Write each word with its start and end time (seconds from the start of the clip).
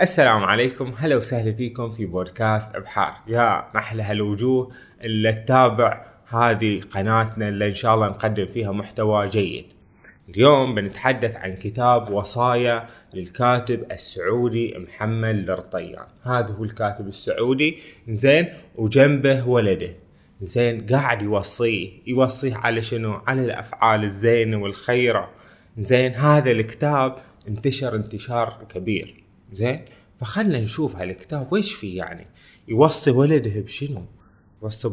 السلام 0.00 0.44
عليكم. 0.44 0.94
هلا 0.96 1.16
وسهلا 1.16 1.52
فيكم 1.52 1.90
في 1.92 2.06
بودكاست 2.06 2.76
أبحار. 2.76 3.14
يا 3.28 3.64
محلى 3.74 4.02
هالوجوه 4.02 4.72
اللي 5.04 5.32
تتابع 5.32 6.06
هذه 6.28 6.80
قناتنا 6.90 7.48
اللي 7.48 7.68
إن 7.68 7.74
شاء 7.74 7.94
الله 7.94 8.08
نقدم 8.08 8.46
فيها 8.46 8.72
محتوى 8.72 9.28
جيد. 9.28 9.64
اليوم 10.28 10.74
بنتحدث 10.74 11.36
عن 11.36 11.56
كتاب 11.56 12.10
وصايا 12.10 12.86
للكاتب 13.14 13.92
السعودي 13.92 14.78
محمد 14.78 15.50
الرطيان. 15.50 16.06
هذا 16.22 16.54
هو 16.54 16.64
الكاتب 16.64 17.08
السعودي. 17.08 17.78
زين 18.08 18.48
وجنبه 18.74 19.48
ولده. 19.48 19.94
زين 20.40 20.86
قاعد 20.86 21.22
يوصيه. 21.22 21.90
يوصيه 22.06 22.56
على 22.56 22.82
شنو؟ 22.82 23.12
على 23.26 23.44
الأفعال 23.44 24.04
الزينة 24.04 24.56
والخيرة. 24.56 25.30
زين 25.78 26.14
هذا 26.14 26.50
الكتاب 26.50 27.16
انتشر 27.48 27.94
انتشار 27.94 28.66
كبير. 28.68 29.19
زين؟ 29.52 29.84
فخلنا 30.20 30.60
نشوف 30.60 30.96
هالكتاب 30.96 31.52
ويش 31.52 31.74
فيه 31.74 31.98
يعني. 31.98 32.26
يوصي 32.68 33.10
ولده 33.10 33.60
بشنو؟ 33.60 34.04
يوصي 34.62 34.88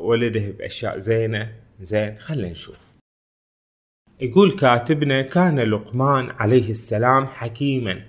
ولده 0.00 0.50
بأشياء 0.58 0.98
زينة. 0.98 1.54
زين 1.80 2.18
خلنا 2.18 2.48
نشوف. 2.48 2.76
يقول 4.20 4.52
كاتبنا 4.52 5.22
كان 5.22 5.60
لقمان 5.60 6.30
عليه 6.30 6.70
السلام 6.70 7.26
حكيما 7.26 8.02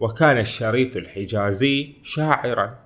وكان 0.00 0.38
الشريف 0.38 0.96
الحجازي 0.96 1.92
شاعرا. 2.02 2.78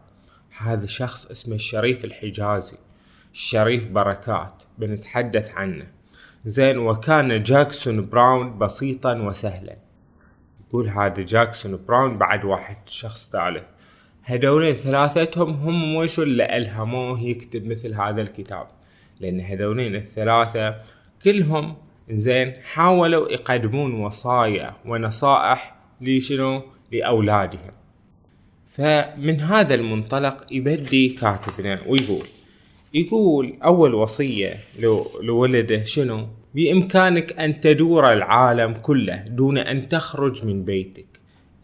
هذا 0.58 0.86
شخص 0.86 1.26
اسمه 1.26 1.54
الشريف 1.54 2.04
الحجازي. 2.04 2.76
الشريف 3.32 3.88
بركات 3.88 4.62
بنتحدث 4.78 5.54
عنه. 5.54 5.86
زين 6.46 6.78
وكان 6.78 7.42
جاكسون 7.42 8.08
براون 8.08 8.58
بسيطا 8.58 9.14
وسهلا. 9.14 9.83
يقول 10.74 10.88
هذا 10.88 11.22
جاكسون 11.22 11.78
براون 11.88 12.18
بعد 12.18 12.44
واحد 12.44 12.76
شخص 12.86 13.30
ثالث. 13.30 13.64
هذولين 14.22 14.74
ثلاثتهم 14.74 15.50
هم 15.50 15.96
وشو 15.96 16.22
اللي 16.22 16.56
ألهموه 16.56 17.20
يكتب 17.20 17.66
مثل 17.66 17.94
هذا 17.94 18.22
الكتاب 18.22 18.66
لأن 19.20 19.40
هذولين 19.40 19.94
الثلاثة 19.94 20.74
كلهم 21.24 21.76
زين 22.10 22.52
حاولوا 22.72 23.32
يقدمون 23.32 23.94
وصايا 23.94 24.74
ونصائح 24.86 25.76
لشنو؟ 26.00 26.62
لأولادهم. 26.92 27.72
فمن 28.70 29.40
هذا 29.40 29.74
المنطلق 29.74 30.46
يبدي 30.52 31.08
كاتبنا 31.08 31.80
ويقول 31.86 32.26
يقول 32.94 33.54
أول 33.64 33.94
وصية 33.94 34.60
لولده 35.22 35.84
شنو؟ 35.84 36.26
بإمكانك 36.54 37.38
أن 37.38 37.60
تدور 37.60 38.12
العالم 38.12 38.72
كله 38.72 39.16
دون 39.16 39.58
أن 39.58 39.88
تخرج 39.88 40.44
من 40.44 40.64
بيتك. 40.64 41.06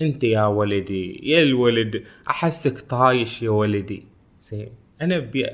أنت 0.03 0.25
يا 0.25 0.47
ولدي 0.47 1.31
يا 1.31 1.43
الولد 1.43 2.03
أحسك 2.31 2.79
طايش 2.79 3.43
يا 3.43 3.51
ولدي. 3.51 4.05
زين 4.43 4.69
أنا 5.03 5.17
أبي 5.17 5.47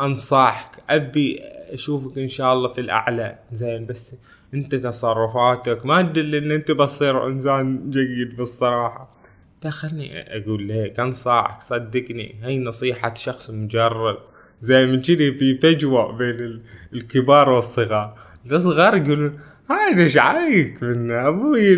أنصحك 0.00 0.82
أبي 0.90 1.40
أشوفك 1.70 2.18
إن 2.18 2.28
شاء 2.28 2.52
الله 2.52 2.68
في 2.68 2.80
الأعلى. 2.80 3.38
زين 3.52 3.86
بس 3.86 4.14
أنت 4.54 4.74
تصرفاتك 4.74 5.86
ما 5.86 6.02
تدل 6.02 6.34
أن 6.34 6.50
أنت 6.50 6.70
بتصير 6.70 7.26
إنسان 7.26 7.90
جيد 7.90 8.36
بالصراحة. 8.36 9.16
دخلني 9.62 10.36
أقول 10.36 10.68
لك 10.68 11.00
أنصحك 11.00 11.62
صدقني 11.62 12.34
هاي 12.42 12.58
نصيحة 12.58 13.14
شخص 13.14 13.50
مجرب 13.50 14.18
زي 14.62 14.86
من 14.86 15.00
كذي 15.00 15.32
في 15.32 15.58
فجوة 15.58 16.12
بين 16.12 16.62
الكبار 16.92 17.48
والصغار. 17.48 18.18
الصغار 18.50 18.96
يقولون 18.96 19.40
هذا 19.70 20.02
إيش 20.02 20.16
عايك 20.16 20.82
من 20.82 21.10
أبوي؟ 21.10 21.76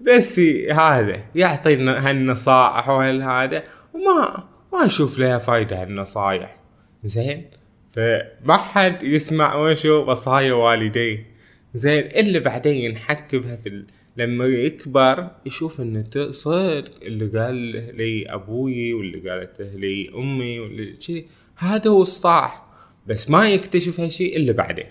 بس 0.00 0.40
هذا 0.72 1.20
يعطينا 1.34 2.10
هالنصائح 2.10 2.88
وهالهذا 2.88 3.62
وما 3.94 4.44
ما 4.72 4.84
نشوف 4.84 5.18
لها 5.18 5.38
فايدة 5.38 5.82
هالنصايح 5.82 6.56
زين؟ 7.04 7.44
فما 7.92 8.56
حد 8.56 9.02
يسمع 9.02 9.54
وشو 9.54 10.10
وصايا 10.10 10.52
والديه. 10.52 11.26
زين؟ 11.74 12.04
إلا 12.04 12.38
بعدين 12.38 12.74
ينحك 12.74 13.34
بها 13.34 13.56
في. 13.56 13.84
لما 14.16 14.44
يكبر 14.44 15.30
يشوف 15.46 15.80
إن 15.80 16.04
صدق 16.30 16.90
اللي 17.02 17.38
قال 17.38 17.54
لي 17.96 18.34
أبوي 18.34 18.94
واللي 18.94 19.30
قالت 19.30 19.60
لي 19.60 20.10
أمي 20.14 20.60
واللي 20.60 21.24
هذا 21.56 21.90
هو 21.90 22.02
الصح. 22.02 22.66
بس 23.06 23.30
ما 23.30 23.50
يكتشف 23.50 24.00
هالشيء 24.00 24.36
إلا 24.36 24.52
بعدين. 24.52 24.86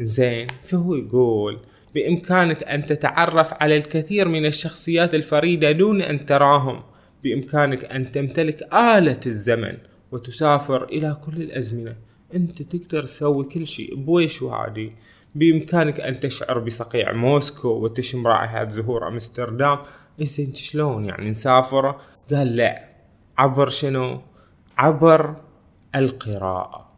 زين. 0.00 0.46
فهو 0.64 0.94
يقول 0.94 1.58
بإمكانك 1.94 2.62
أن 2.62 2.86
تتعرف 2.86 3.54
على 3.62 3.76
الكثير 3.76 4.28
من 4.28 4.46
الشخصيات 4.46 5.14
الفريدة 5.14 5.72
دون 5.72 6.02
أن 6.02 6.26
تراهم. 6.26 6.82
بإمكانك 7.24 7.84
أن 7.84 8.12
تمتلك 8.12 8.74
آلة 8.74 9.20
الزمن 9.26 9.76
وتسافر 10.12 10.84
إلى 10.84 11.16
كل 11.26 11.42
الأزمنة. 11.42 11.96
أنت 12.34 12.62
تقدر 12.62 13.02
تسوي 13.02 13.44
كل 13.44 13.66
شيء 13.66 13.94
بويش 13.94 14.42
وعادي 14.42 14.92
بإمكانك 15.34 16.00
أن 16.00 16.20
تشعر 16.20 16.58
بصقيع 16.58 17.12
موسكو 17.12 17.68
وتشم 17.68 18.26
رائحة 18.26 18.68
زهور 18.68 19.08
أمستردام. 19.08 19.78
زين؟ 20.20 20.54
شلون 20.54 21.04
يعني 21.04 21.30
نسافر؟ 21.30 22.00
قال 22.30 22.56
لا. 22.56 22.84
عبر 23.38 23.68
شنو؟ 23.68 24.20
عبر 24.78 25.36
القراءة. 25.94 26.90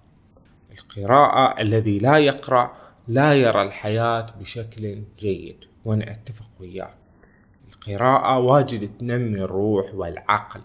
القراءة 0.73 1.61
الذي 1.61 1.99
لا 1.99 2.17
يقرأ 2.19 2.82
لا 3.09 3.35
يرى 3.35 3.63
الحياة 3.63 4.27
بشكل 4.41 5.03
جيد 5.19 5.57
وأنا 5.85 6.11
أتفق 6.11 6.51
وياه. 6.61 6.95
القراءة 7.69 8.39
واجد 8.39 8.91
تنمي 8.99 9.43
الروح 9.43 9.95
والعقل. 9.95 10.61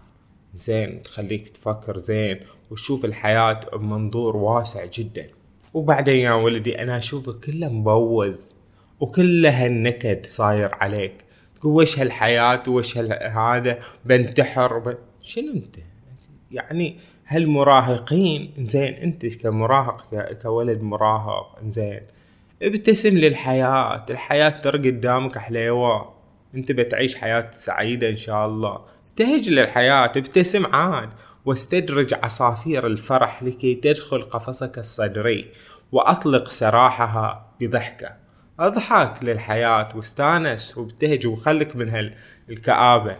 زين 0.53 1.03
تخليك 1.03 1.49
تفكر 1.49 1.97
زين 1.97 2.39
وتشوف 2.71 3.05
الحياة 3.05 3.59
بمنظور 3.73 4.37
واسع 4.37 4.85
جدا. 4.85 5.27
وبعدين 5.73 6.15
يا 6.15 6.33
ولدي 6.33 6.81
أنا 6.81 6.97
أشوفك 6.97 7.45
كله 7.45 7.69
مبوز 7.69 8.55
وكله 8.99 9.65
هالنكد 9.65 10.25
صاير 10.25 10.75
عليك. 10.75 11.13
تقول 11.55 11.81
وش 11.81 11.99
هالحياة 11.99 12.63
وش 12.67 12.97
هذا؟ 12.97 13.79
بنتحر 14.05 14.79
ب... 14.79 14.97
شنو 15.21 15.53
أنت؟ 15.53 15.75
يعني 16.51 16.99
هالمراهقين 17.27 18.53
زين 18.59 18.93
أنت 18.93 19.25
كمراهق 19.25 20.33
كولد 20.41 20.81
مراهق 20.81 21.59
زين. 21.67 22.01
ابتسم 22.61 23.17
للحياة. 23.17 24.05
الحياة 24.09 24.49
ترى 24.49 24.89
قدامك 24.89 25.37
حليوة. 25.37 26.13
انت 26.55 26.71
بتعيش 26.71 27.15
حياة 27.15 27.51
سعيدة 27.53 28.09
إن 28.09 28.17
شاء 28.17 28.45
الله. 28.45 28.81
ابتهج 29.09 29.49
للحياة 29.49 30.05
ابتسم 30.05 30.65
عاد. 30.75 31.09
واستدرج 31.45 32.13
عصافير 32.13 32.87
الفرح 32.87 33.43
لكي 33.43 33.75
تدخل 33.75 34.21
قفصك 34.21 34.77
الصدري. 34.77 35.51
وأطلق 35.91 36.47
سراحها 36.49 37.53
بضحكة. 37.59 38.09
أضحك 38.59 39.23
للحياة 39.23 39.89
واستانس 39.95 40.77
وابتهج 40.77 41.27
وخلك 41.27 41.75
من 41.75 41.89
هالكآبة. 42.49 43.15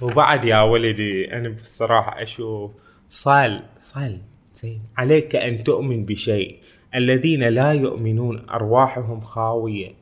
وبعد 0.00 0.44
يا 0.44 0.60
ولدي 0.60 1.32
أنا 1.32 1.48
بصراحة 1.48 2.22
أشوف 2.22 2.72
صل 3.08 3.62
صل 3.78 4.18
زين. 4.54 4.82
عليك 4.96 5.36
أن 5.36 5.64
تؤمن 5.64 6.04
بشيء. 6.04 6.58
الذين 6.94 7.42
لا 7.42 7.72
يؤمنون 7.72 8.46
أرواحهم 8.50 9.20
خاوية. 9.20 9.94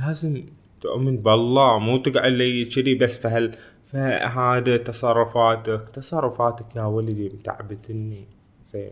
لازم 0.00 0.44
تؤمن 0.80 1.16
بالله 1.16 1.78
مو 1.78 1.96
تقعد 1.96 2.32
لي 2.32 2.64
كذي 2.64 2.94
بس 2.94 3.18
فهل 3.18 3.54
فهذا 3.86 4.76
تصرفاتك. 4.76 5.88
تصرفاتك 5.88 6.76
يا 6.76 6.82
ولدي 6.82 7.28
متعبتني. 7.28 8.24
زين 8.64 8.90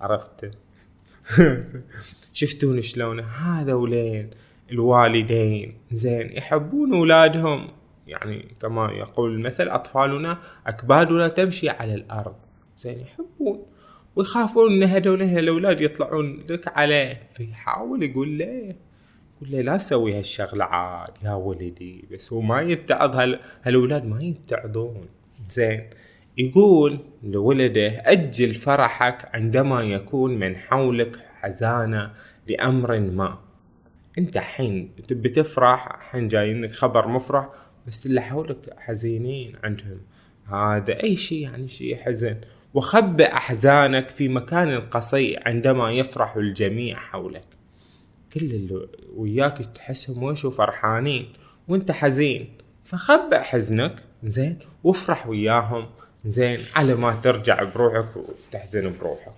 عرفت؟ 0.00 0.50
شفتون 2.32 2.82
شلون؟ 2.82 3.20
هذا 3.20 3.74
ولين 3.74 4.30
الوالدين. 4.72 5.74
زين 5.92 6.32
يحبون 6.32 6.94
أولادهم. 6.94 7.68
يعني 8.06 8.54
كما 8.60 8.92
يقول 8.92 9.34
المثل 9.34 9.68
أطفالنا 9.68 10.38
أكبادنا 10.66 11.28
تمشي 11.28 11.68
على 11.68 11.94
الأرض. 11.94 12.36
زين 12.78 13.00
يحبون. 13.00 13.62
ويخافون 14.18 14.72
إن 14.72 14.82
هذول 14.82 15.22
الأولاد 15.22 15.80
يطلعون 15.80 16.44
لك 16.48 16.78
عليه. 16.78 17.22
فيحاول 17.34 18.02
يقول 18.02 18.38
له 18.38 18.44
يقول 18.44 19.50
له 19.50 19.60
لا 19.60 19.76
تسوي 19.76 20.18
هالشغلة 20.18 20.64
عاد 20.64 21.10
يا 21.24 21.32
ولدي 21.32 22.04
بس 22.12 22.32
هو 22.32 22.40
ما 22.40 22.60
يتعظ 22.60 23.16
هال... 23.16 23.40
هالولاد 23.62 24.04
ما 24.04 24.22
يتعظون 24.22 25.08
زين. 25.50 25.84
يقول 26.38 26.98
لولده 27.22 27.86
أجل 27.86 28.54
فرحك 28.54 29.34
عندما 29.34 29.82
يكون 29.82 30.38
من 30.38 30.56
حولك 30.56 31.16
حزانة 31.40 32.12
لأمر 32.48 33.00
ما. 33.00 33.38
أنت 34.18 34.38
حين 34.38 34.90
تبي 35.08 35.28
تفرح 35.28 35.88
حين 36.00 36.28
جايينك 36.28 36.72
خبر 36.72 37.08
مفرح 37.08 37.48
بس 37.86 38.06
اللي 38.06 38.20
حولك 38.20 38.74
حزينين 38.78 39.52
عندهم. 39.64 40.00
هذا 40.46 41.02
أي 41.02 41.16
شيء 41.16 41.42
يعني 41.42 41.68
شيء 41.68 41.96
حزن. 41.96 42.36
وخبئ 42.78 43.32
أحزانك 43.32 44.08
في 44.08 44.28
مكان 44.28 44.80
قصي 44.80 45.36
عندما 45.46 45.92
يفرح 45.92 46.36
الجميع 46.36 46.96
حولك. 46.96 47.44
كل 48.34 48.40
اللي 48.40 48.88
وياك 49.16 49.58
تحسهم 49.74 50.22
وشو 50.22 50.50
فرحانين 50.50 51.26
وانت 51.68 51.90
حزين 51.92 52.48
فخبئ 52.84 53.38
حزنك 53.38 53.94
زين 54.24 54.58
وافرح 54.84 55.26
وياهم 55.26 55.86
زين 56.26 56.58
على 56.76 56.94
ما 56.94 57.14
ترجع 57.22 57.72
بروحك 57.74 58.16
وتحزن 58.16 58.92
بروحك. 59.00 59.32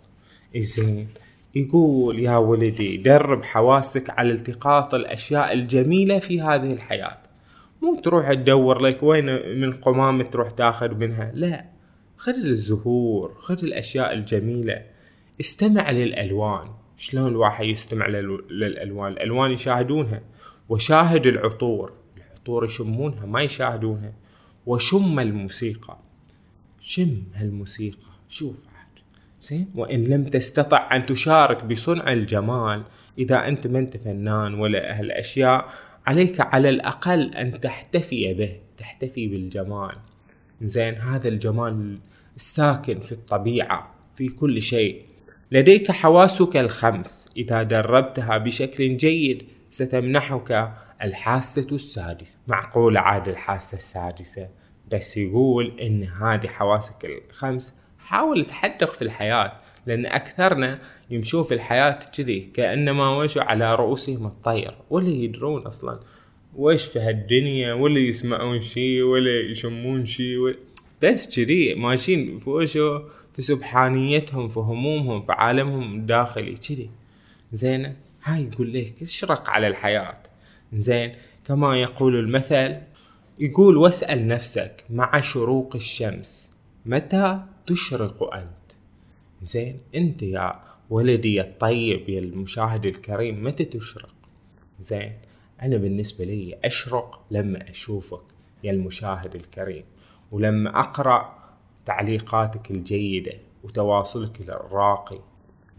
زين 0.57 1.09
يقول 1.55 2.19
يا 2.19 2.37
ولدي 2.37 2.97
درب 2.97 3.45
حواسك 3.45 4.11
على 4.11 4.33
التقاط 4.33 4.95
الأشياء 4.95 5.53
الجميلة 5.53 6.19
في 6.19 6.41
هذه 6.41 6.73
الحياة. 6.73 7.19
مو 7.83 7.95
تروح 7.95 8.33
تدور 8.33 8.83
لك 8.83 9.03
وين 9.03 9.59
من 9.61 9.73
قمامة 9.73 10.25
تروح 10.25 10.51
تاخذ 10.51 10.95
منها 10.95 11.33
لا. 11.35 11.80
خذ 12.21 12.35
الزهور 12.35 13.35
خذ 13.39 13.65
الأشياء 13.65 14.13
الجميلة. 14.13 14.83
استمع 15.41 15.91
للألوان. 15.91 16.69
شلون 16.97 17.29
الواحد 17.29 17.65
يستمع 17.65 18.07
للألوان؟ 18.07 19.13
الألوان 19.13 19.51
يشاهدونها. 19.51 20.23
وشاهد 20.69 21.27
العطور. 21.27 21.93
العطور 22.17 22.65
يشمونها 22.65 23.27
ما 23.27 23.43
يشاهدونها. 23.43 24.13
وشم 24.67 25.19
الموسيقى. 25.19 25.99
شم 26.81 27.23
هالموسيقى. 27.35 28.11
شوف 28.29 28.57
عاد. 28.75 29.03
زين؟ 29.43 29.71
وإن 29.75 30.05
لم 30.05 30.25
تستطع 30.25 30.97
أن 30.97 31.07
تشارك 31.07 31.65
بصنع 31.65 32.13
الجمال 32.13 32.83
إذا 33.19 33.49
أنت 33.49 33.67
ما 33.67 33.79
أنت 33.79 33.97
فنان 33.97 34.55
ولا 34.55 35.01
هالاشياء 35.01 35.69
عليك 36.07 36.41
على 36.41 36.69
الأقل 36.69 37.35
أن 37.35 37.61
تحتفي 37.61 38.35
به 38.35 38.57
تحتفي 38.79 39.29
بالجمال. 39.29 39.97
زين 40.63 40.95
هذا 40.95 41.29
الجمال 41.29 41.99
الساكن 42.37 43.01
في 43.01 43.13
الطبيعة 43.13 43.95
في 44.15 44.29
كل 44.29 44.63
شيء. 44.63 45.05
لديك 45.53 45.91
حواسك 45.91 46.57
الخمس. 46.57 47.29
إذا 47.37 47.63
دربتها 47.63 48.39
بشكل 48.39 48.97
جيد 48.97 49.47
ستمنحك 49.71 50.73
الحاسة 51.03 51.67
السادسة. 51.73 52.39
معقول 52.47 52.97
عاد 52.97 53.29
الحاسة 53.29 53.77
السادسة؟ 53.77 54.49
بس 54.93 55.17
يقول 55.17 55.81
إن 55.81 56.05
هذه 56.05 56.47
حواسك 56.47 57.05
الخمس. 57.31 57.75
حاول 57.99 58.45
تحدق 58.45 58.93
في 58.93 59.03
الحياة 59.03 59.53
لأن 59.87 60.07
أكثرنا 60.07 60.79
يمشون 61.11 61.45
في 61.45 61.55
الحياة 61.55 61.99
كذي 62.17 62.41
كأنما 62.41 63.17
وشوا 63.17 63.43
على 63.43 63.75
رؤوسهم 63.75 64.27
الطير 64.27 64.75
ولا 64.91 65.09
يدرون 65.09 65.63
أصلا 65.63 66.01
وش 66.57 66.85
في 66.85 66.99
هالدنيا؟ 66.99 67.73
ولا 67.73 68.01
يسمعون 68.01 68.63
شيء 68.63 69.03
ولا 69.03 69.41
يشمون 69.41 70.07
شيء 70.07 70.37
ولا 70.37 70.57
بس 71.03 71.37
كذي 71.37 71.75
ماشيين 71.75 72.39
في 72.39 72.51
وشو 72.51 73.01
في 73.35 73.43
سبحانيتهم 73.43 74.49
في 74.49 74.61
همومهم 74.61 75.23
في 75.23 75.33
عالمهم 75.33 75.97
الداخلي 75.97 76.55
كذي 76.55 76.91
زين؟ 77.53 77.97
هاي 78.25 78.43
يقول 78.53 78.73
لك 78.73 78.95
اشرق 79.03 79.51
على 79.51 79.67
الحياة؟ 79.67 80.17
زين؟ 80.73 81.13
كما 81.47 81.81
يقول 81.81 82.17
المثل 82.17 82.77
يقول 83.39 83.77
واسأل 83.77 84.29
نفسك 84.29 84.85
مع 84.91 85.21
شروق 85.21 85.77
الشمس 85.77 86.51
متى 86.87 87.41
تشرق 87.67 88.35
أنت؟ 88.35 88.71
زين؟ 89.47 89.79
أنت 89.95 90.23
يا 90.23 90.61
ولدي 90.91 91.41
الطيب 91.41 92.09
يا 92.09 92.21
المشاهد 92.21 92.87
الكريم 92.87 93.45
متى 93.45 93.65
تشرق؟ 93.65 94.15
زين؟ 94.81 95.13
أنا 95.63 95.77
بالنسبة 95.77 96.25
لي 96.25 96.59
أشرق 96.65 97.21
لما 97.31 97.71
أشوفك 97.71 98.23
يا 98.65 98.71
المشاهد 98.71 99.35
الكريم 99.35 99.85
ولما 100.33 100.81
أقرأ 100.81 101.41
تعليقاتك 101.87 102.71
الجيدة 102.71 103.33
وتواصلك 103.65 104.41
الراقي. 104.41 105.19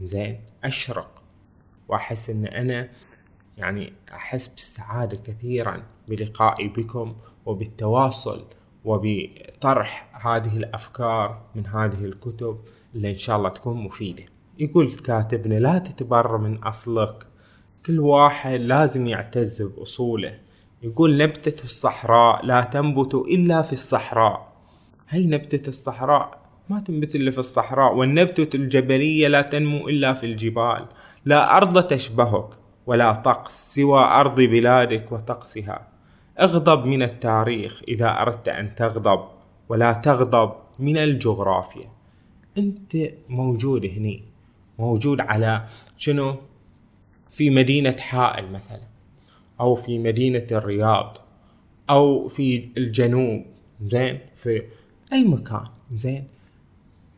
زين 0.02 0.40
أشرق. 0.64 1.22
وأحس 1.88 2.30
أن 2.30 2.46
أنا 2.46 2.90
يعني 3.58 3.94
أحس 4.14 4.48
بالسعادة 4.48 5.18
كثيرا 5.18 5.84
بلقائي 6.08 6.68
بكم 6.68 7.16
وبالتواصل 7.46 8.46
وبطرح 8.86 10.26
هذه 10.28 10.58
الأفكار 10.58 11.42
من 11.56 11.68
هذه 11.68 12.06
الكتب 12.06 12.60
اللي 12.96 13.12
إن 13.12 13.18
شاء 13.18 13.38
الله 13.38 13.50
تكون 13.50 13.78
مفيدة. 13.78 14.24
يقول 14.60 14.94
كاتبنا 14.94 15.56
لا 15.56 15.78
تتبر 15.78 16.38
من 16.38 16.58
أصلك 16.58 17.28
كل 17.86 18.00
واحد 18.00 18.60
لازم 18.60 19.08
يعتز 19.08 19.62
بأصوله. 19.62 20.38
يقول 20.84 21.18
نبتة 21.18 21.64
الصحراء 21.64 22.46
لا 22.46 22.62
تنبت 22.62 23.16
إلا 23.16 23.62
في 23.62 23.74
الصحراء. 23.74 24.54
هي 25.10 25.28
نبتة 25.28 25.70
الصحراء 25.70 26.42
ما 26.70 26.80
تنبت 26.80 27.16
إلا 27.16 27.32
في 27.32 27.38
الصحراء 27.38 27.96
والنبتة 27.96 28.56
الجبلية 28.56 29.28
لا 29.28 29.42
تنمو 29.42 29.90
إلا 29.90 30.14
في 30.14 30.26
الجبال. 30.26 30.86
لا 31.26 31.58
أرض 31.58 31.84
تشبهك 31.84 32.50
ولا 32.86 33.14
طقس 33.14 33.76
سوى 33.76 34.04
أرض 34.04 34.36
بلادك 34.36 35.12
وطقسها. 35.12 35.88
اغضب 36.40 36.86
من 36.86 37.04
التاريخ 37.04 37.82
إذا 37.88 38.22
أردت 38.22 38.48
أن 38.50 38.76
تغضب 38.76 39.24
ولا 39.70 39.94
تغضب 39.94 40.54
من 40.80 40.98
الجغرافيا. 40.98 41.90
أنت 42.58 42.98
موجود 43.30 43.86
هني 43.86 44.24
موجود 44.80 45.22
على 45.22 45.66
شنو؟ 45.98 46.36
في 47.32 47.50
مدينة 47.50 47.96
حائل 48.00 48.52
مثلا 48.52 48.82
أو 49.60 49.76
في 49.76 50.00
مدينة 50.00 50.48
الرياض 50.52 51.18
أو 51.90 52.28
في 52.28 52.70
الجنوب 52.78 53.46
زين 53.82 54.20
في 54.36 54.64
أي 55.14 55.24
مكان 55.24 55.66
زين. 55.94 56.28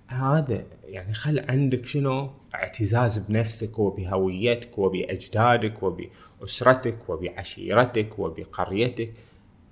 هذا 0.07 0.63
يعني 0.88 1.13
خل 1.13 1.45
عندك 1.50 1.86
شنو؟ 1.86 2.30
اعتزاز 2.56 3.18
بنفسك 3.18 3.80
وبهويتك 3.80 4.77
وبأجدادك 4.77 5.83
وبأسرتك 5.83 7.10
وبعشيرتك 7.10 8.19
وبقريتك. 8.19 9.13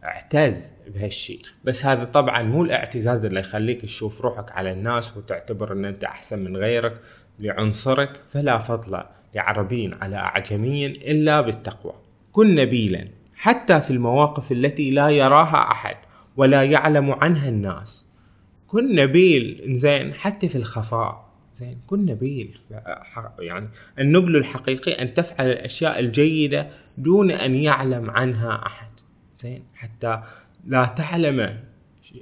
اعتز 0.04 0.72
بهالشيء 0.88 1.42
بس 1.64 1.86
هذا 1.86 2.04
طبعا 2.04 2.44
مو 2.44 2.64
الاعتزاز 2.64 3.26
اللي 3.26 3.40
يخليك 3.40 3.82
تشوف 3.82 4.22
روحك 4.22 4.52
على 4.52 4.72
الناس 4.72 5.18
وتعتبر 5.18 5.74
إن 5.74 5.86
أنت 5.86 6.04
أحسن 6.04 6.40
من 6.40 6.58
غيرك. 6.58 7.02
لعنصرك 7.42 8.22
فلا 8.30 8.58
فضل 8.58 9.04
لعربي 9.36 9.92
على 10.02 10.16
اعجمي 10.16 10.86
إلا 10.86 11.42
بالتقوى. 11.42 11.94
كن 12.32 12.56
نبيلا 12.56 13.08
حتى 13.36 13.82
في 13.82 13.92
المواقف 13.92 14.52
التي 14.52 14.92
لا 14.92 15.10
يراها 15.10 15.72
أحد 15.72 15.96
ولا 16.38 16.64
يعلم 16.64 17.12
عنها 17.12 17.50
الناس. 17.50 18.08
كن 18.68 18.96
نبيل 18.96 19.64
زين 19.68 20.14
حتى 20.14 20.50
في 20.50 20.56
الخفاء. 20.56 21.32
زين 21.56 21.78
كن 21.88 22.06
نبيل. 22.06 22.60
يعني 23.40 23.70
النبل 24.00 24.36
الحقيقي 24.36 24.92
أن 24.92 25.14
تفعل 25.14 25.52
الأشياء 25.52 26.00
الجيدة 26.00 26.68
دون 26.98 27.32
أن 27.32 27.56
يعلم 27.56 28.10
عنها 28.10 28.66
أحد. 28.66 28.88
زين 29.38 29.64
حتى 29.76 30.22
لا 30.68 30.86
تعلم 30.86 31.60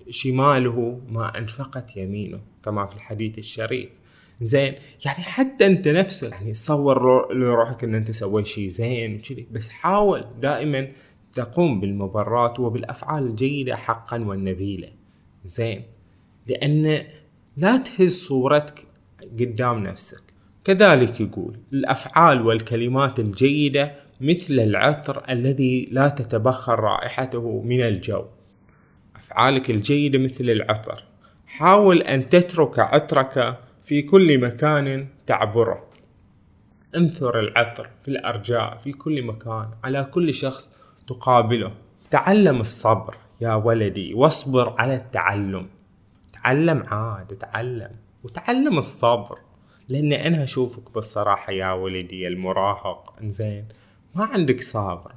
شماله 0.10 1.02
ما 1.10 1.38
أنفقت 1.38 1.98
يمينه 1.98 2.40
كما 2.66 2.86
في 2.86 2.96
الحديث 2.96 3.38
الشريف. 3.38 3.90
زين. 4.42 4.74
يعني 5.06 5.24
حتى 5.24 5.66
انت 5.66 5.88
نفسك 5.88 6.32
يعني 6.32 6.52
تصور 6.52 7.34
لروحك 7.34 7.84
ان 7.84 7.96
انت 7.96 8.12
سويت 8.12 8.46
شيء 8.46 8.68
زين 8.68 9.16
وكذي 9.16 9.48
بس 9.52 9.70
حاول 9.70 10.26
دائما 10.42 10.88
تقوم 11.34 11.80
بالمبرات 11.80 12.60
وبالأفعال 12.60 13.24
الجيدة 13.24 13.76
حقا 13.76 14.24
والنبيلة. 14.24 14.90
زين. 15.46 15.84
لأن 16.48 17.04
لا 17.58 17.78
تهز 17.78 18.14
صورتك 18.14 18.84
قدام 19.40 19.84
نفسك. 19.84 20.24
كذلك 20.64 21.22
يقول 21.22 21.58
الأفعال 21.74 22.42
والكلمات 22.42 23.20
الجيدة 23.20 23.96
مثل 24.22 24.54
العطر 24.54 25.24
الذي 25.30 25.90
لا 25.92 26.10
تتبخر 26.10 26.80
رائحته 26.80 27.62
من 27.62 27.82
الجو. 27.82 28.26
أفعالك 29.16 29.70
الجيدة 29.70 30.20
مثل 30.20 30.50
العطر. 30.50 31.04
حاول 31.48 32.02
أن 32.02 32.30
تترك 32.30 32.80
عطرك 32.80 33.60
في 33.90 34.02
كل 34.02 34.38
مكان 34.42 35.08
تعبره. 35.28 35.90
انثر 36.96 37.40
العطر 37.40 37.90
في 38.02 38.08
الأرجاء 38.08 38.78
في 38.78 38.92
كل 38.92 39.24
مكان 39.24 39.70
على 39.84 40.04
كل 40.04 40.34
شخص 40.34 40.72
تقابله. 41.08 41.72
تعلم 42.12 42.60
الصبر 42.60 43.18
يا 43.42 43.54
ولدي 43.54 44.14
واصبر 44.14 44.76
على 44.80 44.96
التعلم. 44.96 45.68
تعلم 46.34 46.84
عاد 46.88 47.28
تعلم 47.28 47.92
وتعلم 48.24 48.78
الصبر. 48.78 49.38
لأني 49.88 50.28
أنا 50.28 50.44
أشوفك 50.44 50.94
بالصراحة 50.94 51.54
يا 51.54 51.72
ولدي 51.72 52.28
المراهق. 52.28 53.14
إنزين 53.22 53.66
ما 54.16 54.26
عندك 54.26 54.62
صبر. 54.62 55.12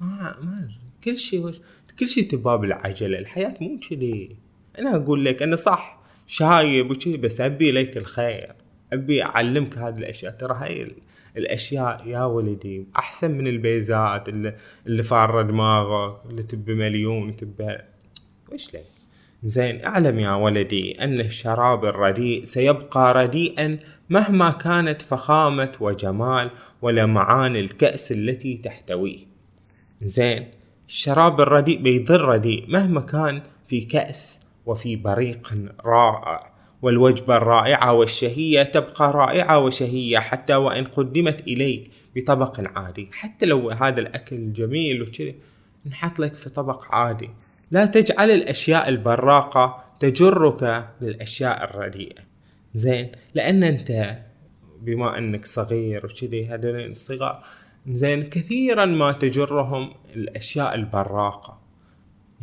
ما 0.00 0.36
ما 0.42 0.68
كل 1.04 1.18
شيء 1.18 1.54
كل 1.98 2.08
شيء 2.08 2.30
تباه 2.30 2.56
بالعجلة. 2.56 3.18
الحياة 3.18 3.54
مو 3.60 3.78
كذي. 3.90 4.36
أنا 4.78 4.96
أقول 4.96 5.24
لك 5.24 5.42
أنا 5.42 5.56
صح. 5.56 6.01
شايب 6.32 6.90
وكذي 6.90 7.16
بس 7.16 7.40
أبي 7.40 7.72
لك 7.72 7.96
الخير. 7.96 8.52
أبي 8.92 9.24
أعلمك 9.24 9.78
هذه 9.78 9.98
الأشياء. 9.98 10.32
ترى 10.32 10.56
هاي 10.60 10.94
الأشياء 11.36 12.06
يا 12.06 12.24
ولدي 12.24 12.86
أحسن 12.98 13.30
من 13.30 13.46
البيزات 13.46 14.28
اللي, 14.28 14.54
اللي 14.86 15.02
فار 15.02 15.42
دماغك 15.42 16.16
اللي 16.30 16.42
تبي 16.42 16.74
مليون 16.74 17.36
تبي 17.36 17.78
وش 18.52 18.74
لك؟ 18.74 18.84
زين 19.44 19.84
أعلم 19.84 20.18
يا 20.18 20.34
ولدي 20.34 21.04
أن 21.04 21.20
الشراب 21.20 21.84
الرديء 21.84 22.44
سيبقى 22.44 23.14
رديئا 23.14 23.78
مهما 24.10 24.50
كانت 24.50 25.02
فخامة 25.02 25.72
وجمال 25.80 26.50
ولمعان 26.82 27.56
الكأس 27.56 28.12
التي 28.12 28.56
تحتويه. 28.56 29.26
زين 30.02 30.48
الشراب 30.88 31.40
الرديء 31.40 31.82
بيضر 31.82 32.20
رديء 32.20 32.64
مهما 32.68 33.00
كان 33.00 33.42
في 33.66 33.80
كأس 33.80 34.41
وفي 34.66 34.96
بريق 34.96 35.54
رائع 35.84 36.52
والوجبة 36.82 37.36
الرائعة 37.36 37.92
والشهية 37.92 38.62
تبقى 38.62 39.12
رائعة 39.12 39.58
وشهية 39.58 40.18
حتى 40.18 40.54
وإن 40.54 40.84
قدمت 40.84 41.40
إليك 41.40 41.90
بطبق 42.16 42.78
عادي. 42.78 43.08
حتى 43.12 43.46
لو 43.46 43.70
هذا 43.70 44.00
الأكل 44.00 44.36
الجميل 44.36 45.02
وكذا 45.02 45.32
نحط 45.86 46.18
لك 46.18 46.34
في 46.34 46.50
طبق 46.50 46.94
عادي. 46.94 47.30
لا 47.70 47.86
تجعل 47.86 48.30
الأشياء 48.30 48.88
البراقة 48.88 49.84
تجرك 50.00 50.88
للأشياء 51.00 51.64
الرديئة. 51.64 52.22
زين 52.74 53.12
لأن 53.34 53.62
أنت 53.64 54.18
بما 54.80 55.18
أنك 55.18 55.44
صغير 55.44 56.06
وكذي 56.06 56.46
هذول 56.46 56.86
الصغار 56.90 57.44
زين 57.88 58.22
كثيرا 58.22 58.84
ما 58.84 59.12
تجرهم 59.12 59.94
الأشياء 60.16 60.74
البراقة. 60.74 61.61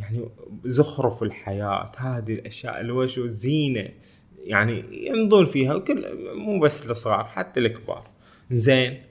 يعني 0.00 0.28
زخرف 0.64 1.22
الحياة 1.22 1.92
هذه 1.96 2.32
الأشياء 2.32 2.80
الوش 2.80 3.18
والزينة 3.18 3.88
يعني 4.44 5.06
يمضون 5.06 5.46
فيها 5.46 5.74
وكل 5.74 6.04
مو 6.34 6.60
بس 6.60 6.90
الصغار 6.90 7.24
حتى 7.24 7.60
الكبار. 7.60 8.06
زين 8.50 9.02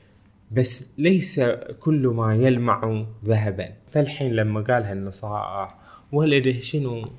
بس 0.51 0.91
ليس 0.97 1.39
كل 1.79 2.07
ما 2.07 2.35
يلمع 2.35 3.05
ذهبا. 3.25 3.69
فالحين 3.91 4.31
لما 4.31 4.61
قال 4.61 4.83
هالنصائح 4.83 5.75
ولده 6.11 6.59
شنو؟ 6.59 7.11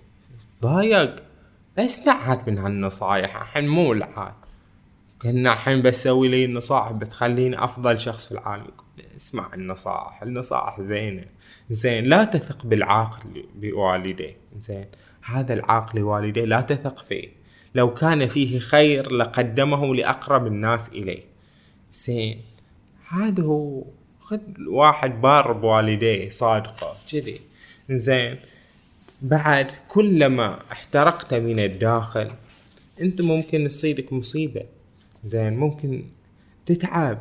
ضايق. 0.62 1.16
بس 1.78 2.04
تعهد 2.04 2.50
من 2.50 2.58
هالنصايح 2.58 3.36
الحين 3.36 3.68
مو 3.68 3.92
العاد 3.92 4.34
كنا 5.22 5.52
الحين 5.52 5.82
بسوي 5.82 6.28
لي 6.28 6.44
النصائح 6.44 6.92
بتخليني 6.92 7.64
أفضل 7.64 8.00
شخص 8.00 8.26
في 8.26 8.32
العالم. 8.32 8.66
اسمع 9.16 9.54
النصائح 9.54 10.22
النصائح 10.22 10.80
زينة. 10.80 11.24
زين 11.70 12.04
لا 12.04 12.24
تثق 12.24 12.66
بالعاقل 12.66 13.44
بوالديه. 13.54 14.36
زين 14.60 14.86
هذا 15.22 15.54
العاقل 15.54 15.98
لوالديه 15.98 16.44
لا 16.44 16.60
تثق 16.60 16.98
فيه. 16.98 17.28
لو 17.74 17.94
كان 17.94 18.28
فيه 18.28 18.58
خير 18.58 19.12
لقدمه 19.12 19.94
لأقرب 19.94 20.46
الناس 20.46 20.88
إليه. 20.88 21.22
زين 21.92 22.40
هذا 23.08 23.42
هو. 23.42 23.84
خذ 24.20 24.40
واحد 24.68 25.20
بار 25.20 25.52
بوالديه 25.52 26.30
صادقة 26.30 26.96
كذي. 27.12 27.40
زين 27.90 28.36
بعد 29.22 29.70
كلما 29.88 30.58
احترقت 30.72 31.34
من 31.34 31.58
الداخل 31.58 32.30
أنت 33.00 33.22
ممكن 33.22 33.68
تصيدك 33.68 34.12
مصيبة. 34.12 34.62
زين 35.24 35.56
ممكن 35.56 36.04
تتعب 36.66 37.18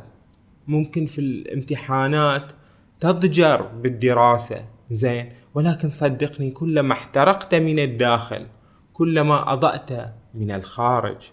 ممكن 0.68 1.06
في 1.06 1.18
الامتحانات 1.18 2.52
تضجر 3.00 3.62
بالدراسة 3.62 4.64
زين. 4.90 5.32
ولكن 5.54 5.90
صدقني 5.90 6.50
كلما 6.50 6.92
احترقت 6.92 7.54
من 7.54 7.78
الداخل 7.78 8.46
كلما 8.92 9.52
أضأت 9.52 9.90
من 10.34 10.50
الخارج 10.50 11.30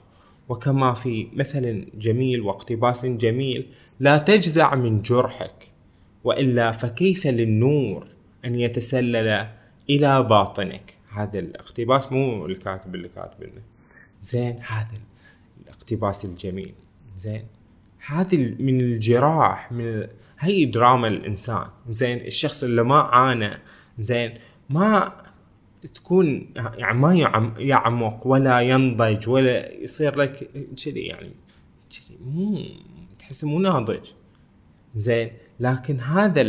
وكما 0.50 0.94
في 0.94 1.28
مثل 1.34 1.88
جميل 1.94 2.42
واقتباس 2.42 3.06
جميل 3.06 3.66
لا 4.00 4.18
تجزع 4.18 4.76
من 4.76 5.02
جرحك. 5.02 5.68
وإلا 6.24 6.72
فكيف 6.72 7.28
للنور 7.28 8.08
أن 8.46 8.56
يتسلل 8.56 9.48
إلى 9.90 10.24
باطنك؟ 10.24 10.94
هذا 11.14 11.40
الاقتباس 11.40 12.12
مو 12.12 12.46
الكاتب 12.46 12.96
اللي 12.96 13.08
كاتب 13.08 13.50
زين 14.22 14.60
هذا 14.68 14.98
الاقتباس 15.88 16.25
الجميل. 16.25 16.74
زين. 17.17 17.44
هذه 18.08 18.56
من 18.60 18.82
الجراح 18.82 19.72
من 19.72 20.08
هي 20.39 20.65
دراما 20.65 21.08
الإنسان. 21.08 21.67
زين. 21.89 22.17
الشخص 22.17 22.63
اللي 22.63 22.84
ما 22.84 23.01
عانى 23.01 23.58
زين 24.00 24.34
ما 24.70 25.13
تكون 25.96 26.50
يعني 26.56 26.98
ما 26.98 27.15
يعمق 27.58 28.27
ولا 28.27 28.60
ينضج 28.60 29.29
ولا 29.29 29.74
يصير 29.74 30.15
لك 30.15 30.50
كذي 30.86 31.01
يعني 31.01 31.32
كذي 31.89 32.17
مو 32.25 32.60
تحس 33.20 33.44
مو 33.44 33.60
ناضج. 33.60 34.08
زين. 34.96 35.32
لكن 35.60 36.00
هذا 36.00 36.41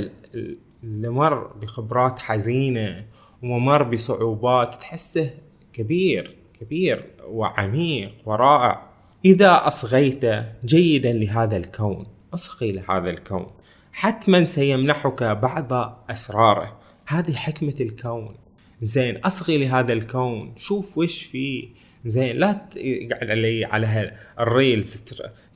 اللي 0.84 1.08
مر 1.08 1.46
بخبرات 1.46 2.18
حزينة 2.18 3.04
ومر 3.42 3.82
بصعوبات 3.82 4.74
تحسه 4.74 5.30
كبير 5.72 6.36
كبير 6.60 7.06
وعميق 7.24 8.12
ورائع. 8.24 8.87
إذا 9.24 9.66
أصغيت 9.66 10.24
جيدا 10.64 11.12
لهذا 11.12 11.56
الكون 11.56 12.06
أصغي 12.34 12.72
لهذا 12.72 13.10
الكون. 13.10 13.46
حتما 13.92 14.44
سيمنحك 14.44 15.22
بعض 15.22 16.02
أسراره. 16.10 16.78
هذه 17.06 17.34
حكمة 17.34 17.74
الكون. 17.80 18.34
زين 18.82 19.16
أصغي 19.16 19.58
لهذا 19.58 19.92
الكون. 19.92 20.54
شوف 20.56 20.98
وش 20.98 21.22
فيه. 21.22 21.68
زين 22.06 22.36
لا 22.36 22.52
تقعد 22.52 23.30
علي 23.30 23.64
على 23.64 24.12
الريلز 24.40 25.04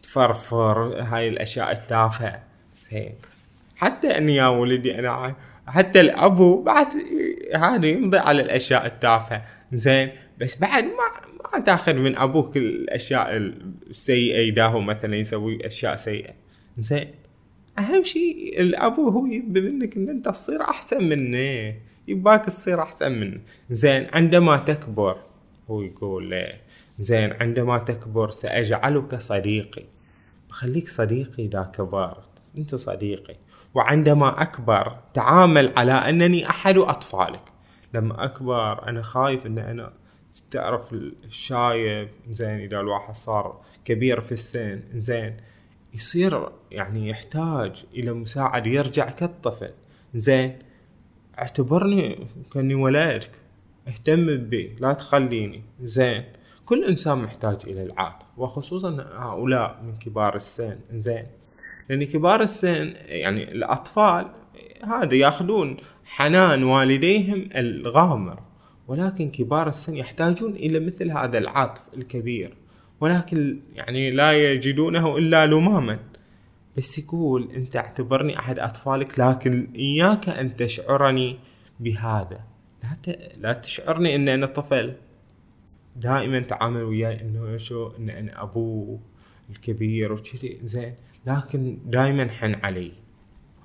تفرفر 0.03 1.03
هاي 1.03 1.29
الأشياء 1.29 1.73
التافهة. 1.73 2.43
زين. 2.91 3.13
حتى 3.77 4.19
أني 4.19 4.35
يا 4.35 4.47
ولدي 4.47 4.99
أنا 4.99 5.35
حتى 5.67 6.01
الأبو 6.01 6.63
بعد 6.63 6.87
هذا 7.55 7.87
يمضي 7.87 8.19
على 8.19 8.43
الأشياء 8.43 8.87
التافهة. 8.87 9.45
زين 9.73 10.11
بس 10.41 10.61
بعد 10.61 10.85
ما 10.85 11.33
ما 11.55 11.61
تاخذ 11.61 11.95
من 11.95 12.17
أبوك 12.17 12.57
الأشياء 12.57 13.37
السيئة 13.37 14.39
يداهو 14.39 14.81
مثلا 14.81 15.17
يسوي 15.17 15.67
أشياء 15.67 15.97
سيئة. 15.97 16.33
زين 16.79 17.11
أهم 17.79 18.03
شيء 18.03 18.61
الأبو 18.61 19.09
هو 19.09 19.27
يبي 19.27 19.61
منك 19.61 19.97
إن 19.97 20.09
أنت 20.09 20.29
تصير 20.29 20.63
أحسن 20.63 21.05
منه 21.05 21.75
يباك 22.09 22.45
تصير 22.45 22.83
أحسن 22.83 23.13
منه. 23.13 23.41
زين 23.71 24.07
عندما 24.13 24.57
تكبر 24.57 25.17
هو 25.71 25.83
يقول 25.83 26.31
ليه؟ 26.31 26.61
زين 27.01 27.33
عندما 27.41 27.79
تكبر 27.79 28.31
سأجعلك 28.31 29.15
صديقي. 29.15 29.85
بخليك 30.49 30.89
صديقي 30.89 31.45
إذا 31.45 31.73
كبرت. 31.75 32.25
أنت 32.59 32.75
صديقي. 32.75 33.37
وعندما 33.75 34.43
أكبر 34.43 34.99
تعامل 35.15 35.73
على 35.77 35.93
أنني 35.93 36.51
أحد 36.51 36.79
أطفالك. 36.79 37.43
لما 37.95 38.25
أكبر 38.25 38.89
أنا 38.89 39.03
خايف 39.03 39.47
إن 39.47 39.59
أنا 39.59 39.93
تعرف 40.51 40.93
الشايب 40.93 42.09
زين 42.31 42.59
إذا 42.59 42.81
الواحد 42.81 43.15
صار 43.15 43.61
كبير 43.85 44.21
في 44.21 44.33
السن 44.33 44.83
زين 44.95 45.37
يصير 45.95 46.49
يعني 46.71 47.09
يحتاج 47.09 47.85
إلى 47.95 48.13
مساعدة 48.13 48.71
يرجع 48.71 49.11
كالطفل. 49.11 49.71
زين 50.15 50.59
اعتبرني 51.39 52.27
كأني 52.53 52.75
ولدك 52.75 53.31
أهتم 53.89 54.37
بي 54.37 54.77
لا 54.81 54.93
تخليني. 54.93 55.63
زين 55.83 56.25
كل 56.67 56.85
إنسان 56.85 57.19
محتاج 57.19 57.57
إلى 57.67 57.83
العاطفة 57.83 58.27
وخصوصا 58.37 59.07
هؤلاء 59.17 59.83
من 59.83 59.99
كبار 59.99 60.37
السن. 60.37 60.77
زين 60.93 61.27
لأن 61.93 62.05
كبار 62.05 62.43
السن 62.43 62.95
يعني 63.05 63.53
الأطفال 63.53 64.27
هذا 64.85 65.15
يأخذون 65.15 65.77
حنان 66.05 66.65
والديهم 66.65 67.49
الغامر. 67.55 68.39
ولكن 68.89 69.31
كبار 69.31 69.69
السن 69.69 69.97
يحتاجون 69.97 70.53
إلى 70.53 70.81
مثل 70.81 71.11
هذا 71.11 71.39
العطف 71.39 71.83
الكبير. 71.97 72.55
ولكن 73.01 73.61
يعني 73.75 74.11
لا 74.11 74.33
يجدونه 74.53 75.19
إلا 75.19 75.47
لماما. 75.47 75.99
بس 76.77 76.99
يقول 76.99 77.51
أنت 77.57 77.77
اعتبرني 77.77 78.39
أحد 78.39 78.59
أطفالك 78.59 79.19
لكن 79.19 79.69
إياك 79.75 80.29
أن 80.29 80.57
تشعرني 80.57 81.39
بهذا. 81.81 82.41
لا. 82.83 83.17
لا 83.37 83.53
تشعرني 83.53 84.15
ان 84.15 84.29
أنا 84.29 84.47
طفل. 84.47 84.95
دائما 85.97 86.41
تعامل 86.41 86.83
وياي 86.83 87.21
إنه 87.21 87.57
شو 87.57 87.91
ان 87.99 88.11
أنا 88.11 88.43
ابوه 88.43 89.01
الكبير 89.51 90.13
وكذي 90.13 90.61
زين. 90.65 90.95
لكن 91.27 91.79
دائما 91.85 92.29
حن 92.29 92.55
علي. 92.55 92.93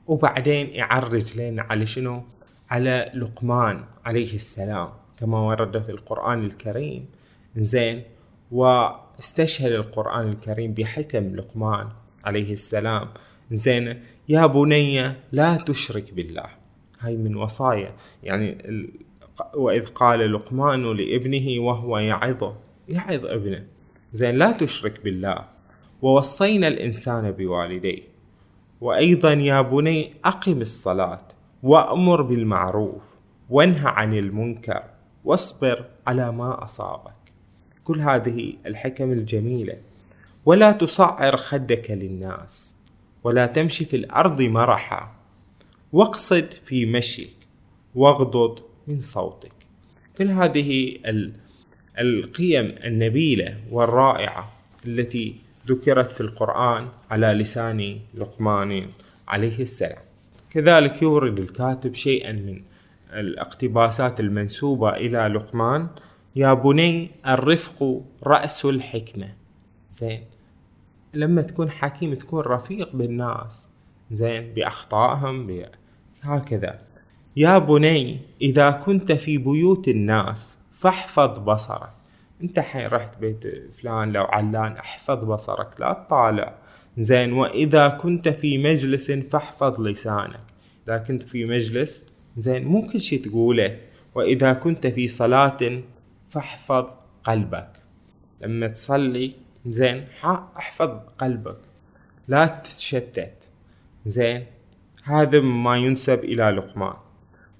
وبعدين 0.07 0.67
يعرج 0.67 1.41
لنا 1.41 1.62
على 1.62 1.86
شنو؟ 1.86 2.24
على 2.69 3.12
لقمان 3.13 3.84
عليه 4.05 4.36
السلام 4.36 4.89
كما 5.17 5.39
ورد 5.39 5.84
في 5.84 5.91
القرآن 5.91 6.43
الكريم. 6.43 7.05
زين. 7.57 8.03
واستشهد 8.51 9.72
القرآن 9.72 10.27
الكريم 10.27 10.74
بحكم 10.74 11.36
لقمان 11.36 11.88
عليه 12.24 12.53
السلام. 12.53 13.07
زين. 13.51 14.03
يا 14.29 14.46
بني 14.46 15.13
لا 15.31 15.63
تشرك 15.67 16.13
بالله. 16.13 16.50
هاي 17.00 17.17
من 17.17 17.36
وصايا. 17.36 17.93
يعني 18.24 18.57
وإذ 19.55 19.86
قال 19.86 20.34
لقمان 20.34 20.98
لابنه 20.98 21.62
وهو 21.62 21.98
يعظه 21.98 22.55
يعظ 22.89 23.25
ابنه. 23.25 23.65
زين. 24.13 24.36
لا 24.36 24.51
تشرك 24.51 25.03
بالله. 25.03 25.57
ووصينا 26.01 26.68
الإنسان 26.68 27.32
بوالديه. 27.32 28.01
وأيضا 28.82 29.34
يا 29.34 29.62
بني 29.62 30.13
أقم 30.25 30.62
الصلاة 30.62 31.27
وأمر 31.63 32.22
بالمعروف 32.22 33.01
وانهى 33.50 33.88
عن 33.88 34.13
المنكر 34.13 34.84
واصبر 35.25 35.86
على 36.08 36.32
ما 36.32 36.63
أصابك. 36.63 37.13
كل 37.84 38.00
هذه 38.00 38.54
الحكم 38.66 39.12
الجميلة. 39.12 39.77
ولا 40.46 40.72
تصعر 40.72 41.38
خدك 41.38 41.92
للناس 41.92 42.75
ولا 43.24 43.46
تمشي 43.46 43.86
في 43.86 43.96
الأرض 43.96 44.42
مرحا. 44.42 45.12
واقصد 45.94 46.54
في 46.66 46.86
مشيك 46.86 47.36
واغضض 47.96 48.60
من 48.88 49.01
صوتك. 49.01 49.51
كل 50.18 50.30
هذه 50.30 50.98
القيم 52.00 52.75
النبيلة 52.84 53.58
والرائعة 53.72 54.51
التي 54.86 55.47
ذكرت 55.69 56.12
في 56.12 56.21
القرآن 56.21 56.88
على 57.12 57.27
لسان 57.27 58.00
لقمان 58.13 58.88
عليه 59.27 59.59
السلام. 59.59 60.03
كذلك 60.50 61.01
يورد 61.01 61.39
الكاتب 61.39 61.95
شيئا 61.95 62.31
من 62.31 62.62
الاقتباسات 63.13 64.19
المنسوبة 64.19 64.89
إلى 64.89 65.17
لقمان. 65.17 65.88
يا 66.36 66.53
بني 66.53 67.12
الرفق 67.27 68.01
رأس 68.24 68.65
الحكمة. 68.65 69.29
زين. 69.93 70.24
لما 71.13 71.41
تكون 71.41 71.69
حكيم 71.71 72.13
تكون 72.13 72.43
رفيق 72.43 72.95
بالناس. 72.95 73.67
زين. 74.12 74.53
بأخطائهم 74.53 75.63
هكذا. 76.21 76.79
يا 77.36 77.57
بني 77.57 78.19
إذا 78.41 78.71
كنت 78.71 79.12
في 79.12 79.38
بيوت 79.38 79.88
الناس 79.88 80.57
فاحفظ 80.74 81.39
بصرك. 81.39 81.97
انت 82.44 82.60
حين 82.60 82.88
رحت 82.88 83.17
بيت 83.17 83.72
فلان 83.74 84.13
لو 84.13 84.24
علان 84.24 84.72
احفظ 84.72 85.24
بصرك 85.24 85.82
لا 85.82 85.94
تطالع. 85.94 86.53
زين 86.98 87.34
وإذا 87.34 87.88
كنت 87.88 88.29
في 88.29 88.58
مجلس 88.58 89.12
فاحفظ 89.12 89.82
لسانك. 89.82 90.44
إذا 90.88 90.98
كنت 90.98 91.24
في 91.24 91.46
مجلس 91.46 92.06
زين 92.38 92.65
مو 92.65 92.88
كل 92.88 93.01
شي 93.01 93.17
تقوله. 93.17 93.77
وإذا 94.15 94.53
كنت 94.53 94.88
في 94.88 95.08
صلاة 95.08 95.82
فاحفظ 96.29 96.86
قلبك. 97.24 97.72
لما 98.41 98.67
تصلي 98.67 99.34
زين 99.65 100.06
احفظ 100.58 100.89
قلبك. 101.17 101.58
لا 102.27 102.46
تتشتت. 102.46 103.34
زين 104.06 104.46
هذا 105.03 105.41
ما 105.41 105.77
ينسب 105.77 106.24
إلى 106.24 106.44
لقمان. 106.44 106.94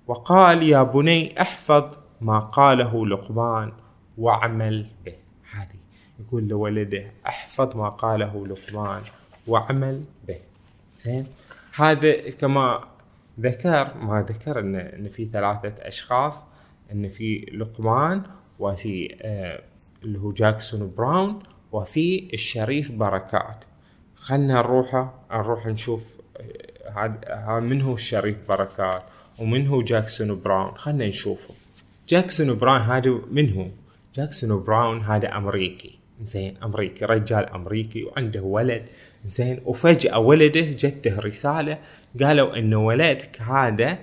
وقال 0.08 0.64
يا 0.64 0.84
بني 0.84 1.42
احفظ 1.42 1.98
ما 2.22 2.40
قاله 2.40 3.08
لقمان. 3.08 3.72
واعمل 4.18 4.86
به. 5.06 5.16
هذه 5.52 5.80
يقول 6.20 6.48
لولده 6.48 7.12
أحفظ 7.28 7.76
ما 7.76 7.90
قاله 7.90 8.48
لقمان 8.48 9.02
واعمل 9.48 10.04
به. 10.28 10.40
زين؟ 10.98 11.28
هذا 11.76 12.30
كما 12.30 12.84
ذكر 13.40 13.98
ما 13.98 14.26
ذكر 14.30 14.60
إن 14.60 14.76
إن 14.76 15.10
في 15.10 15.26
ثلاثة 15.26 15.74
أشخاص 15.80 16.46
إن 16.92 17.10
في 17.10 17.38
لقمان 17.54 18.24
وفي 18.60 19.16
آه 19.22 19.62
اللي 20.04 20.20
هو 20.20 20.32
جاكسون 20.32 20.94
براون 20.98 21.40
وفي 21.72 22.34
الشريف 22.34 22.92
بركات. 22.92 23.64
خلنا 24.16 24.54
نروح 24.54 25.10
نروح 25.32 25.68
نشوف 25.68 26.18
هذا 26.96 27.60
من 27.60 27.82
هو 27.82 27.94
الشريف 27.94 28.48
بركات 28.50 29.04
ومن 29.40 29.68
هو 29.68 29.82
جاكسون 29.82 30.42
براون. 30.42 30.78
خلنا 30.78 31.08
نشوفه. 31.08 31.54
جاكسون 32.10 32.54
براون 32.54 32.82
هذا 32.82 33.22
من 33.32 33.54
هو؟ 33.54 33.68
جاكسون 34.18 34.64
براون 34.64 35.02
هذا 35.02 35.38
أمريكي. 35.38 36.00
زين 36.22 36.58
أمريكي 36.64 37.06
رجال 37.06 37.50
أمريكي 37.50 38.04
وعنده 38.04 38.42
ولد. 38.42 38.86
زين 39.26 39.60
وفجأة 39.66 40.20
ولده 40.20 40.62
جته 40.62 41.20
رسالة 41.20 41.78
قالوا 42.24 42.58
انه 42.58 42.86
ولدك 42.86 43.42
هذا 43.42 43.98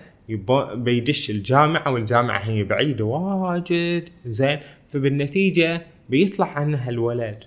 بيدش 0.74 1.30
الجامعة 1.30 1.92
والجامعة 1.92 2.38
هي 2.38 2.64
بعيدة 2.64 3.04
واجد. 3.04 4.08
زين 4.26 4.58
فبالنتيجة 4.86 5.82
بيطلع 6.08 6.46
عنها 6.46 6.90
الولد. 6.90 7.38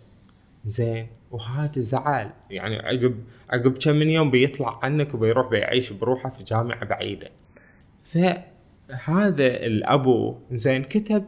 زين 0.66 1.08
وهذا 1.32 1.80
زعل. 1.80 2.30
يعني 2.50 2.76
عقب 2.76 3.16
عقب 3.50 3.78
كم 3.78 3.96
من 3.96 4.10
يوم 4.10 4.32
بيطلع 4.32 4.80
عنك 4.84 5.14
وبيروح 5.14 5.50
بيعيش 5.50 5.92
بروحه 5.92 6.30
في 6.30 6.44
جامعة 6.44 6.86
بعيدة. 6.86 7.30
فهذا 8.04 9.48
الأبو 9.66 10.36
زين 10.52 10.84
كتب 10.84 11.24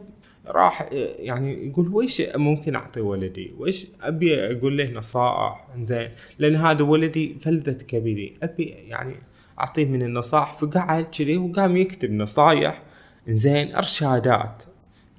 راح 0.50 0.88
يعني 0.92 1.68
يقول 1.68 1.88
ويش 1.94 2.22
ممكن 2.36 2.74
أعطي 2.74 3.00
ولدي؟ 3.00 3.52
ويش 3.58 3.86
أبي 4.02 4.34
أقول 4.34 4.78
له 4.78 4.90
نصائح؟ 4.90 5.66
زين 5.82 6.08
لأن 6.38 6.56
هذا 6.56 6.82
ولدي 6.82 7.36
فلذة 7.40 7.82
كبدي 7.82 8.34
أبي 8.42 8.64
يعني 8.64 9.14
أعطيه 9.60 9.84
من 9.84 10.02
النصائح 10.02 10.52
فقعد 10.52 11.04
كذي 11.04 11.36
وقام 11.36 11.76
يكتب 11.76 12.12
نصايح. 12.12 12.82
زين 13.28 13.74
أرشادات. 13.74 14.62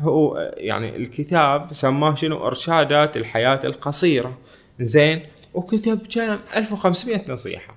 هو 0.02 0.54
يعني 0.58 0.96
الكتاب 0.96 1.74
سماه 1.74 2.16
شنو؟ 2.16 2.48
أرشادات 2.48 3.18
الحياة 3.18 3.60
القصيرة. 3.64 4.38
زين 4.80 5.22
وكتب 5.54 6.00
كم 6.16 6.38
1500 6.56 7.22
نصيحة. 7.30 7.76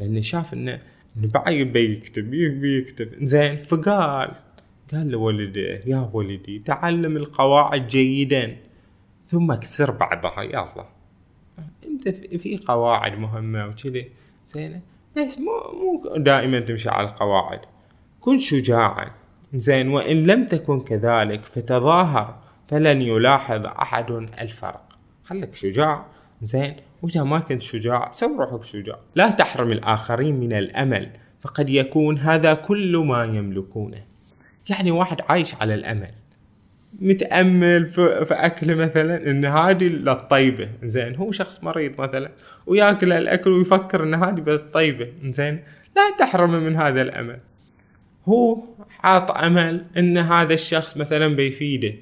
لأنه 0.00 0.20
شاف 0.20 0.54
إنه 0.54 0.80
بعيب 1.16 1.72
بيكتب 1.72 2.30
بيكتب 2.30 3.24
زين 3.24 3.56
فقال 3.56 4.30
قال 4.94 5.08
لولده 5.08 5.80
يا 5.86 6.10
ولدي 6.12 6.58
تعلم 6.58 7.16
القواعد 7.16 7.86
جيدا 7.86 8.56
ثم 9.26 9.50
اكسر 9.50 9.90
بعضها 9.90 10.42
يلا 10.42 10.86
أنت 11.86 12.08
في 12.08 12.60
قواعد 12.66 13.18
مهمة 13.18 13.66
وكذي 13.66 14.10
زين. 14.46 14.80
بس 15.16 15.38
مو 15.38 15.52
مو 15.72 16.16
دائما 16.16 16.60
تمشي 16.60 16.88
على 16.88 17.08
القواعد. 17.08 17.60
كن 18.20 18.38
شجاعا. 18.38 19.10
زين 19.54 19.88
وإن 19.88 20.22
لم 20.22 20.46
تكن 20.46 20.80
كذلك 20.80 21.44
فتظاهر 21.44 22.40
فلن 22.68 23.02
يلاحظ 23.02 23.66
أحد 23.66 24.10
الفرق. 24.10 24.88
خليك 25.24 25.54
شجاع. 25.54 26.06
زين 26.42 26.76
وإذا 27.02 27.22
ما 27.22 27.38
كنت 27.38 27.62
شجاع 27.62 28.12
سو 28.12 28.36
روحك 28.36 28.62
شجاع. 28.62 28.98
لا 29.14 29.30
تحرم 29.30 29.72
الآخرين 29.72 30.34
من 30.40 30.52
الأمل 30.52 31.10
فقد 31.40 31.68
يكون 31.70 32.18
هذا 32.18 32.54
كل 32.54 32.96
ما 32.96 33.24
يملكونه. 33.24 34.04
يعني 34.68 34.90
واحد 34.90 35.20
عايش 35.28 35.54
على 35.54 35.74
الأمل 35.74 36.10
متأمل 37.00 37.86
في, 37.86 38.26
اكله 38.30 38.74
مثلا 38.74 39.30
إن 39.30 39.44
هذه 39.44 39.84
للطيبه 39.84 40.68
زين 40.84 41.16
هو 41.16 41.32
شخص 41.32 41.64
مريض 41.64 42.00
مثلا 42.00 42.30
ويأكل 42.66 43.12
الأكل 43.12 43.50
ويفكر 43.50 44.02
إن 44.02 44.14
هذه 44.14 44.40
بالطيبه 44.40 45.08
زين 45.24 45.62
لا 45.96 46.16
تحرم 46.18 46.50
من 46.50 46.76
هذا 46.76 47.02
الأمل. 47.02 47.38
هو 48.28 48.58
حاط 48.90 49.30
أمل 49.30 49.86
إن 49.96 50.18
هذا 50.18 50.54
الشخص 50.54 50.96
مثلا 50.96 51.28
بيفيده 51.36 51.94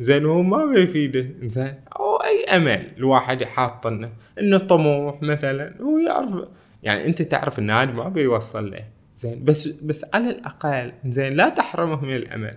زين 0.00 0.24
هو 0.24 0.42
ما 0.42 0.64
بيفيده 0.64 1.26
زين 1.42 1.74
أو 1.96 2.16
أي 2.16 2.44
أمل 2.56 2.86
الواحد 2.96 3.44
حاط 3.44 3.86
إنه 3.86 4.10
إنه 4.40 4.58
طموح 4.58 5.22
مثلا 5.22 5.74
هو 5.80 5.98
يعرف 5.98 6.48
يعني 6.82 7.06
أنت 7.06 7.22
تعرف 7.22 7.58
إن 7.58 7.70
هذا 7.70 7.92
ما 7.92 8.08
بيوصل 8.08 8.70
له. 8.70 8.84
زين 9.20 9.44
بس 9.44 9.68
بس 9.68 10.04
على 10.14 10.30
الأقل 10.30 10.92
زين 11.06 11.32
لا 11.32 11.48
تحرمه 11.48 12.04
من 12.04 12.16
الأمل. 12.16 12.56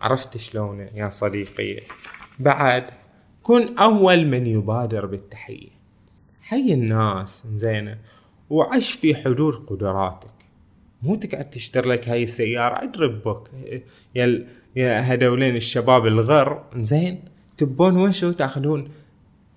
عرفت 0.00 0.36
شلون 0.36 0.80
يا 0.80 1.08
صديقي؟ 1.08 1.80
بعد 2.38 2.84
كن 3.42 3.78
أول 3.78 4.26
من 4.26 4.46
يبادر 4.46 5.06
بالتحية. 5.06 5.68
حي 6.42 6.74
الناس 6.74 7.46
زين 7.54 7.96
وعش 8.50 8.92
في 8.92 9.14
حدود 9.14 9.54
قدراتك. 9.54 10.30
مو 11.02 11.14
تقعد 11.14 11.50
تشتري 11.50 11.90
لك 11.90 12.08
هاي 12.08 12.22
السيارة 12.22 12.74
عد 12.74 12.96
ربك. 12.96 13.50
يا 14.14 14.46
يا 14.76 15.00
هذولين 15.00 15.56
الشباب 15.56 16.06
الغر 16.06 16.64
زين 16.76 17.24
تبون 17.56 17.96
وشو 17.96 18.32
تاخذون 18.32 18.88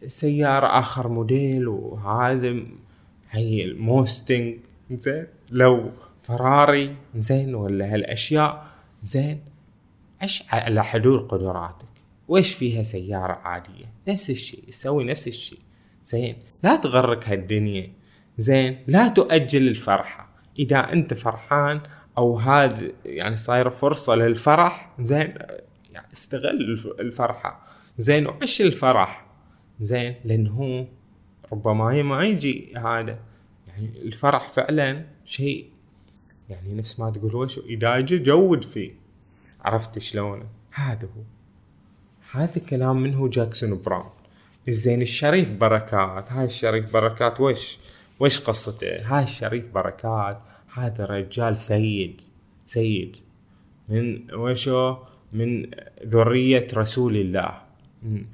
سيارة 0.08 0.80
آخر 0.80 1.08
موديل 1.08 1.67
وهذا 1.67 2.56
هي 3.32 3.65
الموستنج 3.65 4.58
زين 4.91 5.28
لو 5.51 5.91
فراري 6.25 6.95
زين؟ 7.15 7.55
ولا 7.55 7.93
هالأشياء؟ 7.93 8.65
زين. 9.03 9.41
عش 10.21 10.43
على 10.51 10.83
حدود 10.83 11.27
قدراتك. 11.27 11.85
ويش 12.27 12.53
فيها 12.53 12.83
سيارة 12.83 13.33
عادية؟ 13.33 13.85
نفس 14.07 14.29
الشيء 14.29 14.63
سوي 14.69 15.03
نفس 15.03 15.27
الشيء. 15.27 15.59
زين. 16.03 16.35
لا 16.63 16.75
تغرك 16.75 17.29
هالدنيا. 17.29 17.91
زين. 18.38 18.77
لا 18.88 19.07
تؤجل 19.07 19.67
الفرحة. 19.67 20.29
إذا 20.59 20.93
أنت 20.93 21.13
فرحان 21.13 21.81
أو 22.17 22.39
هذا 22.39 22.91
يعني 23.05 23.38
صاير 23.38 23.69
فرصة 23.69 24.15
للفرح 24.15 24.89
زين. 24.99 25.33
يعني 25.93 26.07
استغل 26.13 26.79
الفرحة. 26.99 27.67
زين. 27.99 28.27
وعش 28.27 28.61
الفرح. 28.61 29.25
زين. 29.79 30.15
لأنه 30.25 30.51
هو 30.51 30.85
ربما 31.51 32.03
ما 32.03 32.23
يجي 32.23 32.73
هذا. 32.77 33.19
يعني 33.67 33.89
الفرح 34.01 34.47
فعلا 34.49 35.05
شيء 35.25 35.74
يعني 36.49 36.73
نفس 36.73 36.99
ما 36.99 37.10
تقول 37.10 37.36
وش 37.36 37.60
اجى 37.84 38.17
جود 38.17 38.63
فيه. 38.63 38.91
عرفت 39.62 39.99
شلون؟ 39.99 40.43
هذا 40.71 41.08
هو. 41.17 41.21
هذا 42.31 42.62
كلام 42.69 43.01
منه 43.03 43.27
جاكسون 43.27 43.81
براون. 43.81 44.10
الزين 44.67 45.01
الشريف 45.01 45.53
بركات. 45.53 46.31
هاي 46.31 46.45
الشريف 46.45 46.93
بركات 46.93 47.41
وش؟ 47.41 47.77
وش 48.19 48.39
قصته؟ 48.39 49.01
هاي 49.01 49.23
الشريف 49.23 49.73
بركات. 49.73 50.41
هذا 50.73 51.05
رجال 51.05 51.58
سيد 51.58 52.21
سيد. 52.65 53.15
من 53.89 54.34
وشو؟ 54.34 54.97
من 55.34 55.71
ذرية 56.05 56.67
رسول 56.73 57.15
الله. 57.15 57.62
من 58.03 58.25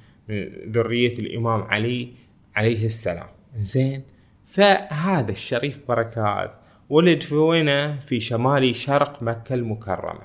ذرية 0.71 1.19
الإمام 1.19 1.61
علي 1.61 2.13
عليه 2.55 2.85
السلام. 2.85 3.27
زين 3.59 4.03
فهذا 4.45 5.31
الشريف 5.31 5.87
بركات. 5.87 6.60
ولد 6.91 7.21
في 7.21 7.35
وينه 7.35 7.99
في 7.99 8.19
شمال 8.19 8.75
شرق 8.75 9.23
مكة 9.23 9.53
المكرمة. 9.55 10.21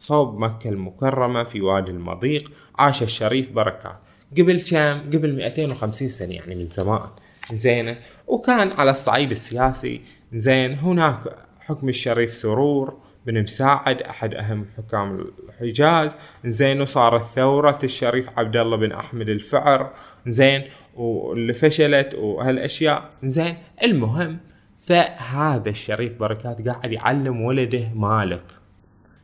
صوب 0.00 0.38
مكة 0.38 0.68
المكرمة 0.70 1.44
في 1.44 1.60
وادي 1.60 1.90
المضيق 1.90 2.52
عاش 2.78 3.02
الشريف 3.02 3.52
بركات 3.52 3.96
قبل 4.38 4.60
كم؟ 4.60 5.00
قبل 5.00 5.34
250 5.36 6.08
سنة 6.08 6.34
يعني 6.34 6.54
من 6.54 6.68
زمان. 6.70 7.08
زين. 7.52 7.96
وكان 8.26 8.70
على 8.70 8.90
الصعيد 8.90 9.30
السياسي. 9.30 10.00
زين. 10.32 10.78
هناك 10.78 11.18
حكم 11.60 11.88
الشريف 11.88 12.32
سرور. 12.32 12.98
بن 13.26 13.42
مساعد 13.42 14.02
أحد 14.02 14.34
أهم 14.34 14.66
حكام 14.76 15.26
الحجاز. 15.48 16.10
زين. 16.44 16.80
وصارت 16.80 17.22
ثورة 17.24 17.78
الشريف 17.84 18.38
عبد 18.38 18.56
الله 18.56 18.76
بن 18.76 18.92
أحمد 18.92 19.28
الفعر. 19.28 19.92
زين. 20.26 20.62
واللي 20.94 21.52
فشلت 21.52 22.14
وهالأشياء. 22.14 23.10
زين. 23.24 23.56
المهم 23.82 24.38
فهذا 24.80 25.68
الشريف 25.68 26.18
بركات 26.20 26.68
قاعد 26.68 26.92
يعلم 26.92 27.40
ولده 27.40 27.88
مالك. 27.94 28.44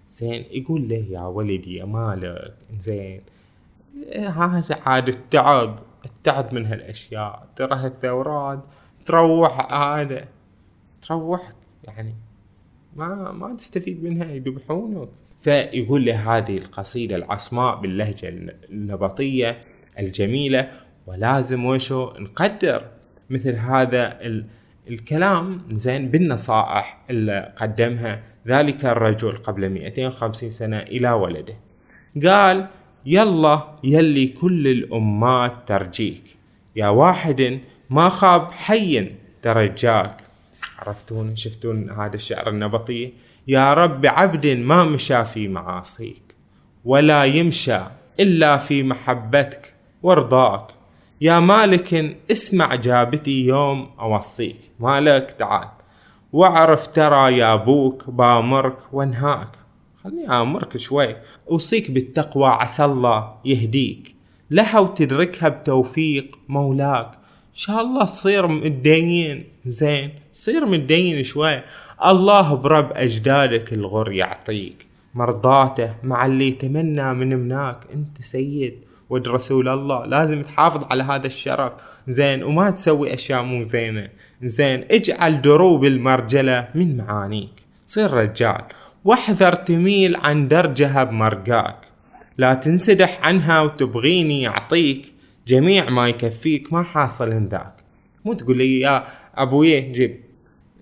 زين 0.09 0.45
يقول 0.51 0.89
له 0.89 1.07
يا 1.11 1.21
ولدي 1.21 1.77
يا 1.77 1.85
مالك 1.85 2.55
زين. 2.81 3.21
هذا 4.15 4.77
عاد 4.87 5.09
التعب 5.09 5.79
التعب 6.05 6.55
من 6.55 6.67
هالأشياء. 6.67 7.49
ترى 7.57 7.75
هالثورات 7.75 8.67
تروح 9.07 9.73
هذا. 9.73 10.25
تروح 11.03 11.53
يعني 11.85 12.15
ما 12.97 13.33
ما 13.33 13.55
تستفيد 13.57 14.05
منها 14.05 14.33
يذبحونك. 14.33 15.09
فيقول 15.41 16.05
له 16.05 16.37
هذه 16.37 16.59
القصيدة 16.59 17.17
العصماء 17.17 17.81
باللهجة 17.81 18.29
النبطية 18.71 19.65
الجميلة 19.99 20.71
ولازم 21.07 21.65
وشو 21.65 22.13
نقدر. 22.19 22.85
مثل 23.31 23.55
هذا 23.55 24.19
الكلام 24.89 25.63
زين 25.71 26.09
بالنصائح 26.09 26.99
اللي 27.11 27.53
قدمها 27.57 28.23
ذلك 28.47 28.85
الرجل 28.85 29.37
قبل 29.37 29.69
250 29.71 30.51
سنة 30.51 30.79
إلى 30.79 31.11
ولده. 31.11 31.55
قال 32.27 32.67
يلا 33.07 33.75
يلي 33.85 34.27
كل 34.27 34.69
الأمات 34.69 35.53
ترجيك. 35.67 36.23
يا 36.77 36.89
واحد 36.89 37.61
ما 37.91 38.09
خاب 38.09 38.53
حي 38.53 39.11
ترجاك 39.43 40.17
عرفتون؟ 40.79 41.37
شفتون 41.37 41.91
هذا 41.91 42.17
الشعر 42.17 42.49
النبطي؟ 42.49 43.13
يا 43.49 43.75
رب 43.75 44.07
عبد 44.07 44.47
ما 44.47 44.85
مشى 44.85 45.25
في 45.25 45.49
معاصيك 45.49 46.23
ولا 46.85 47.25
يمشى 47.25 47.81
إلا 48.21 48.57
في 48.57 48.83
محبتك 48.83 49.75
ورضاك. 50.03 50.76
يا 51.21 51.41
مالك 51.41 52.17
اسمع 52.31 52.75
جابتي 52.75 53.47
يوم 53.47 53.91
أوصيك. 54.01 54.57
مالك 54.81 55.37
تعال. 55.39 55.69
واعرف 56.33 56.87
ترى 56.87 57.39
يا 57.39 57.55
أبوك 57.55 58.11
بامرك 58.11 58.79
وانهاك. 58.93 59.49
خليني 60.05 60.31
آمرك 60.41 60.77
شوي. 60.77 61.17
أوصيك 61.51 61.91
بالتقوى 61.91 62.47
عسى 62.47 62.85
الله 62.85 63.35
يهديك. 63.45 64.15
لها 64.51 64.79
وتدركها 64.79 65.49
بتوفيق 65.49 66.39
مولاك. 66.49 67.07
إن 67.07 67.55
شاء 67.55 67.81
الله 67.81 68.05
تصير 68.05 68.47
متدين 68.47 69.45
زين 69.67 70.11
صير 70.33 70.67
متدين 70.67 71.23
شوي. 71.23 71.61
الله 72.07 72.55
برب 72.55 72.93
أجدادك 72.93 73.73
الغر 73.73 74.13
يعطيك. 74.13 74.87
مرضاته 75.15 75.95
مع 76.03 76.27
اللي 76.27 76.49
يتمنى 76.49 77.15
من 77.15 77.37
مناك 77.37 77.79
أنت 77.95 78.23
سيد. 78.23 78.86
ود 79.11 79.29
رسول 79.29 79.69
الله. 79.69 80.07
لازم 80.07 80.43
تحافظ 80.43 80.85
على 80.85 81.03
هذا 81.03 81.27
الشرف. 81.27 81.73
زين 82.09 82.43
وما 82.43 82.71
تسوي 82.71 83.15
أشياء 83.15 83.43
مو 83.43 83.65
زينة. 83.65 84.09
زين 84.43 84.85
اجعل 84.91 85.43
دروب 85.43 85.85
المرجلة 85.85 86.69
من 86.75 86.97
معانيك. 86.97 87.51
صير 87.87 88.11
رجال. 88.11 88.63
واحذر 89.05 89.55
تميل 89.55 90.17
عن 90.17 90.49
درجها 90.49 91.05
بمرقاك. 91.05 91.77
لا 92.39 92.55
تنسدح 92.55 93.21
عنها 93.23 93.61
وتبغيني 93.61 94.49
أعطيك. 94.49 95.13
جميع 95.47 95.91
ما 95.91 96.09
يكفيك 96.09 96.73
ما 96.73 96.83
حاصل 96.83 97.31
ذاك 97.31 97.75
مو 98.25 98.33
تقول 98.33 98.59
لي 98.59 98.81
يا 98.81 99.05
أبوي 99.35 99.81
جيب 99.81 100.21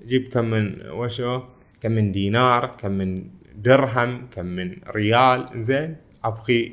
جيب 0.07 0.29
كم 0.29 0.45
من 0.45 0.91
وشو؟ 0.91 1.41
كم 1.81 1.93
من 1.93 2.13
دينار 2.13 2.67
كم 2.81 2.91
من 2.91 3.25
درهم 3.57 4.27
كم 4.37 4.47
من 4.47 4.77
ريال. 4.97 5.49
زين 5.57 5.97
أبغي 6.25 6.73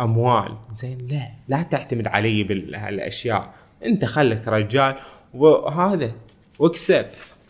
أموال. 0.00 0.56
زين 0.74 0.98
لا 1.10 1.28
لا 1.48 1.62
تعتمد 1.62 2.06
علي 2.06 2.42
بهالاشياء 2.42 3.54
أنت 3.84 4.04
خلك 4.04 4.48
رجال 4.48 4.94
وهذا 5.34 6.12
واكسب. 6.58 7.04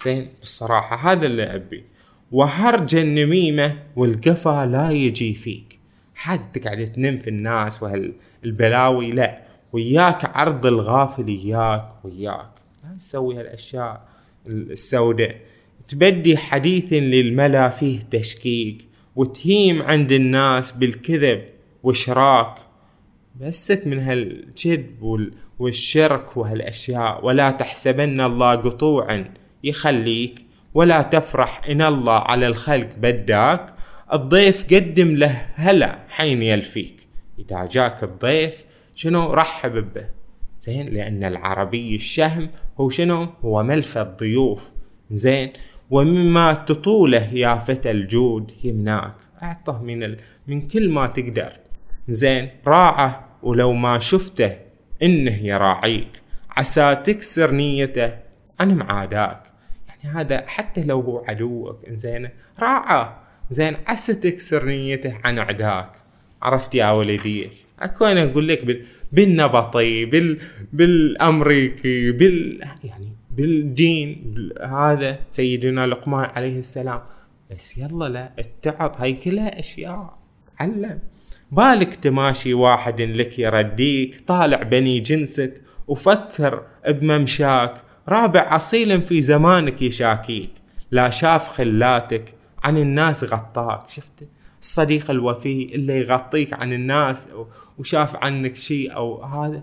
زين 0.05 0.29
بالصراحه 0.41 1.13
هذا 1.13 1.27
اللي 1.27 1.55
أبي. 1.55 1.85
وهرج 2.33 2.95
النميمة 2.95 3.77
والقفا 3.97 4.67
لا 4.67 4.91
يجي 4.91 5.35
فيك. 5.35 5.79
حد 6.15 6.53
تقعد 6.53 6.93
تنم 6.93 7.19
في 7.19 7.31
الناس 7.31 7.83
وهالبلاوي؟ 7.83 9.11
لا. 9.11 9.39
وياك 9.73 10.37
عرض 10.37 10.67
الغافل 10.67 11.29
اياك 11.29 12.05
وياك. 12.05 12.51
لا 12.85 12.97
تسوي 12.99 13.41
هالأشياء 13.41 14.09
السوداء. 14.47 15.37
تبدي 15.89 16.37
حديث 16.37 16.93
للملا 16.93 17.69
فيه 17.69 18.01
تشكيك 18.11 18.85
وتهيم 19.17 19.83
عند 19.83 20.13
الناس 20.13 20.73
بالكذب. 20.73 21.45
واشراك 21.87 22.55
بسك 23.41 23.87
من 23.87 23.99
هالكذب 23.99 25.31
والشرك 25.59 26.37
وهالأشياء. 26.37 27.27
ولا 27.27 27.51
تحسبن 27.51 28.21
الله 28.21 28.55
قطوعا 28.55 29.25
يخليك 29.65 30.43
ولا 30.75 31.03
تفرح 31.03 31.69
إن 31.69 31.83
الله 31.83 32.19
على 32.19 32.47
الخلق 32.47 32.89
بداك. 32.99 33.75
الضيف 34.13 34.75
قدم 34.75 35.15
له 35.15 35.47
هلا 35.55 35.99
حين 36.09 36.43
يلفيك. 36.43 37.07
إذا 37.39 37.69
جاك 37.73 38.03
الضيف 38.03 38.65
شنو 38.95 39.31
رحب 39.31 39.95
به؟ 39.95 40.07
زين 40.61 40.87
لأن 40.87 41.25
العربي 41.25 41.95
الشهم 41.95 42.51
هو 42.81 42.89
شنو؟ 42.89 43.29
هو 43.45 43.63
ملفى 43.63 44.01
الضيوف. 44.01 44.71
زين 45.11 45.53
ومما 45.91 46.53
تطوله 46.53 47.35
يا 47.35 47.55
فتى 47.55 47.91
الجود 47.91 48.53
يمناك. 48.65 49.15
أعطه 49.43 49.83
من 49.83 50.03
ال... 50.03 50.17
من 50.47 50.69
كل 50.69 50.91
ما 50.91 51.07
تقدر. 51.07 51.53
زين 52.09 52.49
راعه 52.67 53.39
ولو 53.43 53.73
ما 53.73 53.99
شفته 53.99 54.57
إنه 55.03 55.47
يراعيك. 55.47 56.09
عسى 56.51 56.95
تكسر 57.05 57.51
نيته 57.51 58.13
عن 58.61 58.75
معاداك 58.75 59.43
يعني 59.89 60.17
هذا 60.17 60.45
حتى 60.47 60.85
لو 60.85 61.01
هو 61.01 61.25
عدوك 61.29 61.81
زين 61.89 62.29
راعه 62.59 63.23
زين 63.51 63.77
عسى 63.87 64.15
تكسر 64.15 64.67
نيته 64.67 65.19
عن 65.25 65.39
عداك. 65.39 65.91
عرفت 66.43 66.75
يا 66.75 66.91
ولدي؟ 66.91 67.51
أكو 67.81 68.05
أنا 68.05 68.31
أقول 68.31 68.49
لك 68.49 68.65
بال... 68.65 68.85
بالنبطي 69.13 70.05
بال... 70.05 70.39
بالأمريكي 70.73 72.13
بال 72.13 72.61
يعني 72.85 73.13
بالدين 73.31 74.35
هذا 74.63 75.19
سيدنا 75.31 75.87
لقمان 75.87 76.25
عليه 76.25 76.59
السلام. 76.59 77.01
بس 77.51 77.79
يلا 77.79 78.09
لا 78.09 78.33
التعب 78.39 78.95
هاي 78.99 79.13
كلها 79.13 79.59
أشياء. 79.59 80.19
علم. 80.59 80.99
بالك 81.51 81.95
تماشي 81.95 82.55
واحد 82.55 83.01
لك 83.01 83.39
يرديك 83.39 84.21
طالع 84.27 84.63
بني 84.63 85.01
جنسك 85.01 85.61
وفكر 85.89 86.63
بممشاك. 86.89 87.75
رابع 88.09 88.57
أصيل 88.57 89.03
في 89.03 89.23
زمانك 89.23 89.83
يشاكيك. 89.83 90.51
لا 90.91 91.11
شاف 91.11 91.49
خلاتك 91.49 92.35
عن 92.65 92.79
الناس 92.79 93.25
غطاك. 93.25 93.91
شفت؟ 93.91 94.29
الصديق 94.61 95.11
الوفي 95.11 95.75
اللي 95.75 96.01
يغطيك 96.01 96.53
عن 96.53 96.73
الناس 96.73 97.29
وشاف 97.79 98.17
عنك 98.17 98.57
شيء 98.57 98.97
أو 98.97 99.23
هذا. 99.23 99.63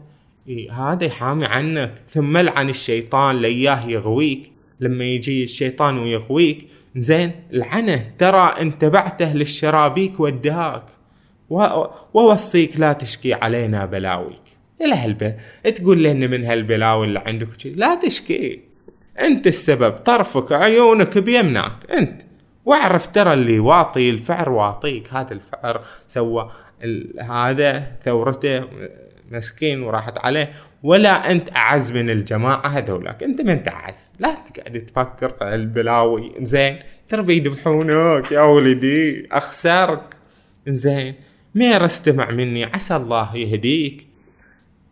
هذا 0.72 1.06
يحامي 1.06 1.46
عنك. 1.46 1.94
ثم 2.10 2.38
لعن 2.38 2.70
الشيطان 2.70 3.36
لياه 3.42 3.90
يغويك. 3.90 4.52
لما 4.80 5.04
يجي 5.04 5.44
الشيطان 5.44 5.98
ويغويك 5.98 6.68
زين 6.96 7.32
لعنه. 7.52 8.12
ترى 8.20 8.54
ان 8.62 8.78
تبعته 8.78 9.34
للشرابيك 9.34 10.20
وداك 10.20 10.84
ووصيك 12.14 12.80
لا 12.80 12.94
تشكي 12.94 13.34
علينا 13.34 13.86
بلاويك. 13.86 14.44
هالب 14.82 15.36
تقول 15.76 16.04
لنا 16.04 16.28
من 16.28 16.46
هالبلاوي 16.46 17.08
اللي 17.08 17.20
عندك 17.20 17.48
لا 17.66 17.96
تشكي. 17.96 18.60
أنت 19.20 19.48
السبب. 19.48 19.92
طرفك 19.92 20.52
عيونك 20.52 21.18
بيمناك. 21.18 21.92
أنت. 21.92 22.22
واعرف 22.66 23.08
ترى 23.08 23.34
اللي 23.34 23.60
واطي 23.60 24.10
الفعر 24.10 24.50
واطيك. 24.50 25.14
هذا 25.14 25.34
الفعر 25.34 25.84
سوى 26.08 26.52
هذا 27.30 27.92
ثورته 28.04 28.64
مسكين 29.32 29.84
وراحت 29.84 30.18
عليه. 30.18 30.54
ولا 30.84 31.32
أنت 31.32 31.56
أعز 31.56 31.92
من 31.92 32.10
الجماعة 32.10 32.68
هذولاك. 32.68 33.24
أنت 33.24 33.42
من 33.42 33.64
تعز 33.64 34.14
لا 34.20 34.36
تقعد 34.54 34.86
تفكر 34.86 35.30
في 35.30 35.44
البلاوي 35.56 36.34
زين 36.42 36.80
ترى 37.10 37.22
بيذبحونك 37.22 38.32
يا 38.32 38.42
ولدي. 38.42 39.28
اخسرك 39.32 40.04
زين 40.68 41.16
مير 41.56 41.86
استمع 41.86 42.32
مني 42.32 42.64
عسى 42.64 42.96
الله 42.96 43.36
يهديك. 43.36 44.08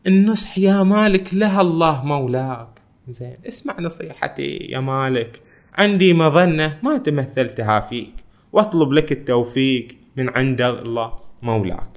النصح 0.08 0.58
يا 0.58 0.84
مالك 0.84 1.34
لها 1.34 1.62
الله 1.62 2.06
مولاك. 2.06 2.68
زين 3.08 3.36
اسمع 3.48 3.80
نصيحتي 3.80 4.58
يا 4.58 4.80
مالك. 4.80 5.40
عندي 5.74 6.14
مظنة 6.14 6.78
ما 6.84 6.98
تمثلتها 6.98 7.80
فيك. 7.80 8.14
واطلب 8.52 8.92
لك 8.92 9.12
التوفيق 9.12 9.88
من 10.18 10.30
عند 10.30 10.62
الله 10.62 11.20
مولاك. 11.42 11.90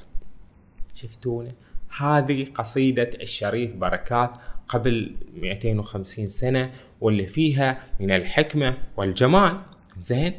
شفتونا 0.95 1.53
هذه 1.99 2.47
قصيدة 2.55 3.11
الشريف 3.23 3.77
بركات 3.77 4.31
قبل 4.69 5.17
250 5.37 6.29
سنة 6.29 6.73
واللي 7.01 7.27
فيها 7.27 7.79
من 8.01 8.13
الحكمة 8.13 8.77
والجمال. 8.97 9.61
زين؟ 10.03 10.33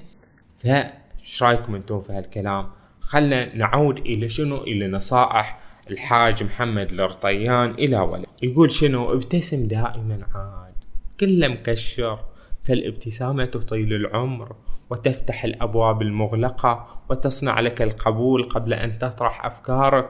فايش 0.58 1.44
رأيكم 1.44 1.76
أنتم 1.76 2.02
في 2.02 2.14
هالكلام؟ 2.14 2.70
خلنا 3.06 3.56
نعود 3.56 3.98
إلى 3.98 4.30
شنو؟ 4.30 4.64
إلى 4.64 4.88
نصائح 4.88 5.60
الحاج 5.92 6.44
محمد 6.44 6.92
الرطيان 6.92 7.72
إلى 7.72 8.00
ولد. 8.00 8.26
يقول 8.44 8.72
شنو؟ 8.72 9.14
ابتسم 9.14 9.68
دائما 9.68 10.20
عاد. 10.36 10.74
كله 11.20 11.48
مكشر 11.48 12.20
فالابتسامة 12.64 13.46
تطيل 13.46 13.94
العمر 13.94 14.56
وتفتح 14.90 15.44
الأبواب 15.44 16.02
المغلقة 16.02 17.04
وتصنع 17.10 17.60
لك 17.60 17.82
القبول 17.82 18.44
قبل 18.44 18.74
أن 18.74 19.00
تطرح 19.00 19.46
أفكارك 19.46 20.10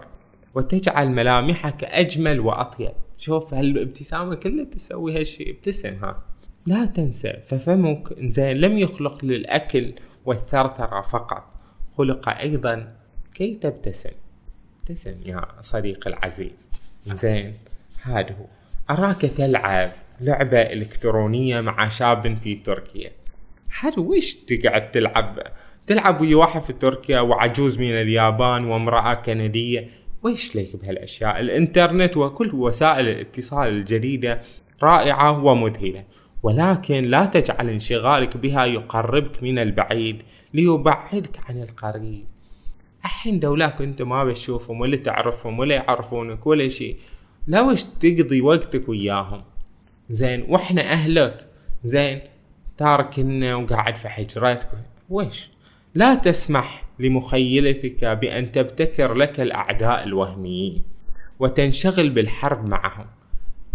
وتجعل 0.55 1.09
ملامحك 1.09 1.83
أجمل 1.83 2.39
وأطيب. 2.39 2.91
شوف 3.17 3.53
هالابتسامة 3.53 4.35
كلها 4.35 4.65
تسوي 4.65 5.19
هالشي. 5.19 5.51
ابتسم 5.51 5.95
ها. 6.03 6.23
لا 6.67 6.85
تنسى 6.85 7.33
ففمك 7.47 8.13
زين 8.19 8.57
لم 8.57 8.77
يخلق 8.77 9.25
للأكل 9.25 9.93
والثرثرة 10.25 11.01
فقط. 11.01 11.54
خلق 11.97 12.29
أيضا 12.29 12.95
كي 13.33 13.57
تبتسم. 13.61 14.09
ابتسم 14.79 15.15
يا 15.25 15.45
صديقي 15.61 16.09
العزيز. 16.09 16.51
زين 17.05 17.53
هذا 18.01 18.31
هو. 18.31 18.45
أراك 18.89 19.21
تلعب 19.21 19.91
لعبة 20.21 20.61
إلكترونية 20.61 21.61
مع 21.61 21.89
شاب 21.89 22.37
في 22.37 22.55
تركيا. 22.55 23.11
هل 23.79 23.99
وش 23.99 24.33
تقعد 24.33 24.91
تلعب؟ 24.91 25.39
تلعب 25.87 26.21
ويا 26.21 26.35
واحد 26.35 26.61
في 26.61 26.73
تركيا 26.73 27.19
وعجوز 27.19 27.79
من 27.79 27.91
اليابان 27.91 28.65
وامرأة 28.65 29.13
كندية. 29.13 29.87
ويش 30.23 30.55
ليك 30.55 30.75
بهالأشياء؟ 30.75 31.39
الإنترنت 31.39 32.17
وكل 32.17 32.55
وسائل 32.55 33.07
الاتصال 33.07 33.69
الجديدة 33.69 34.41
رائعة 34.83 35.43
ومذهلة. 35.43 36.03
ولكن 36.43 37.01
لا 37.01 37.25
تجعل 37.25 37.69
انشغالك 37.69 38.37
بها 38.37 38.65
يقربك 38.65 39.43
من 39.43 39.59
البعيد. 39.59 40.23
ليبعدك 40.55 41.39
عن 41.49 41.61
القريب. 41.61 42.25
الحين 43.05 43.39
دولاك 43.39 43.81
انت 43.81 44.01
ما 44.01 44.23
بتشوفهم 44.23 44.81
ولا 44.81 44.97
تعرفهم 44.97 45.59
ولا 45.59 45.75
يعرفونك 45.75 46.47
ولا 46.47 46.69
شيء 46.69 46.97
لا 47.47 47.61
وش 47.61 47.83
تقضي 47.83 48.41
وقتك 48.41 48.89
وياهم؟ 48.89 49.43
زين 50.09 50.45
وإحنا 50.49 50.91
أهلك. 50.91 51.45
زين 51.83 52.21
تاركنا 52.77 53.55
وقاعد 53.55 53.95
في 53.95 54.09
حجرتك. 54.09 54.69
وش؟ 55.09 55.49
لا 55.95 56.15
تسمح 56.15 56.83
لمخيلتك 56.99 58.05
بأن 58.05 58.51
تبتكر 58.51 59.13
لك 59.13 59.39
الأعداء 59.39 60.03
الوهميين 60.03 60.83
وتنشغل 61.39 62.09
بالحرب 62.09 62.65
معهم. 62.67 63.05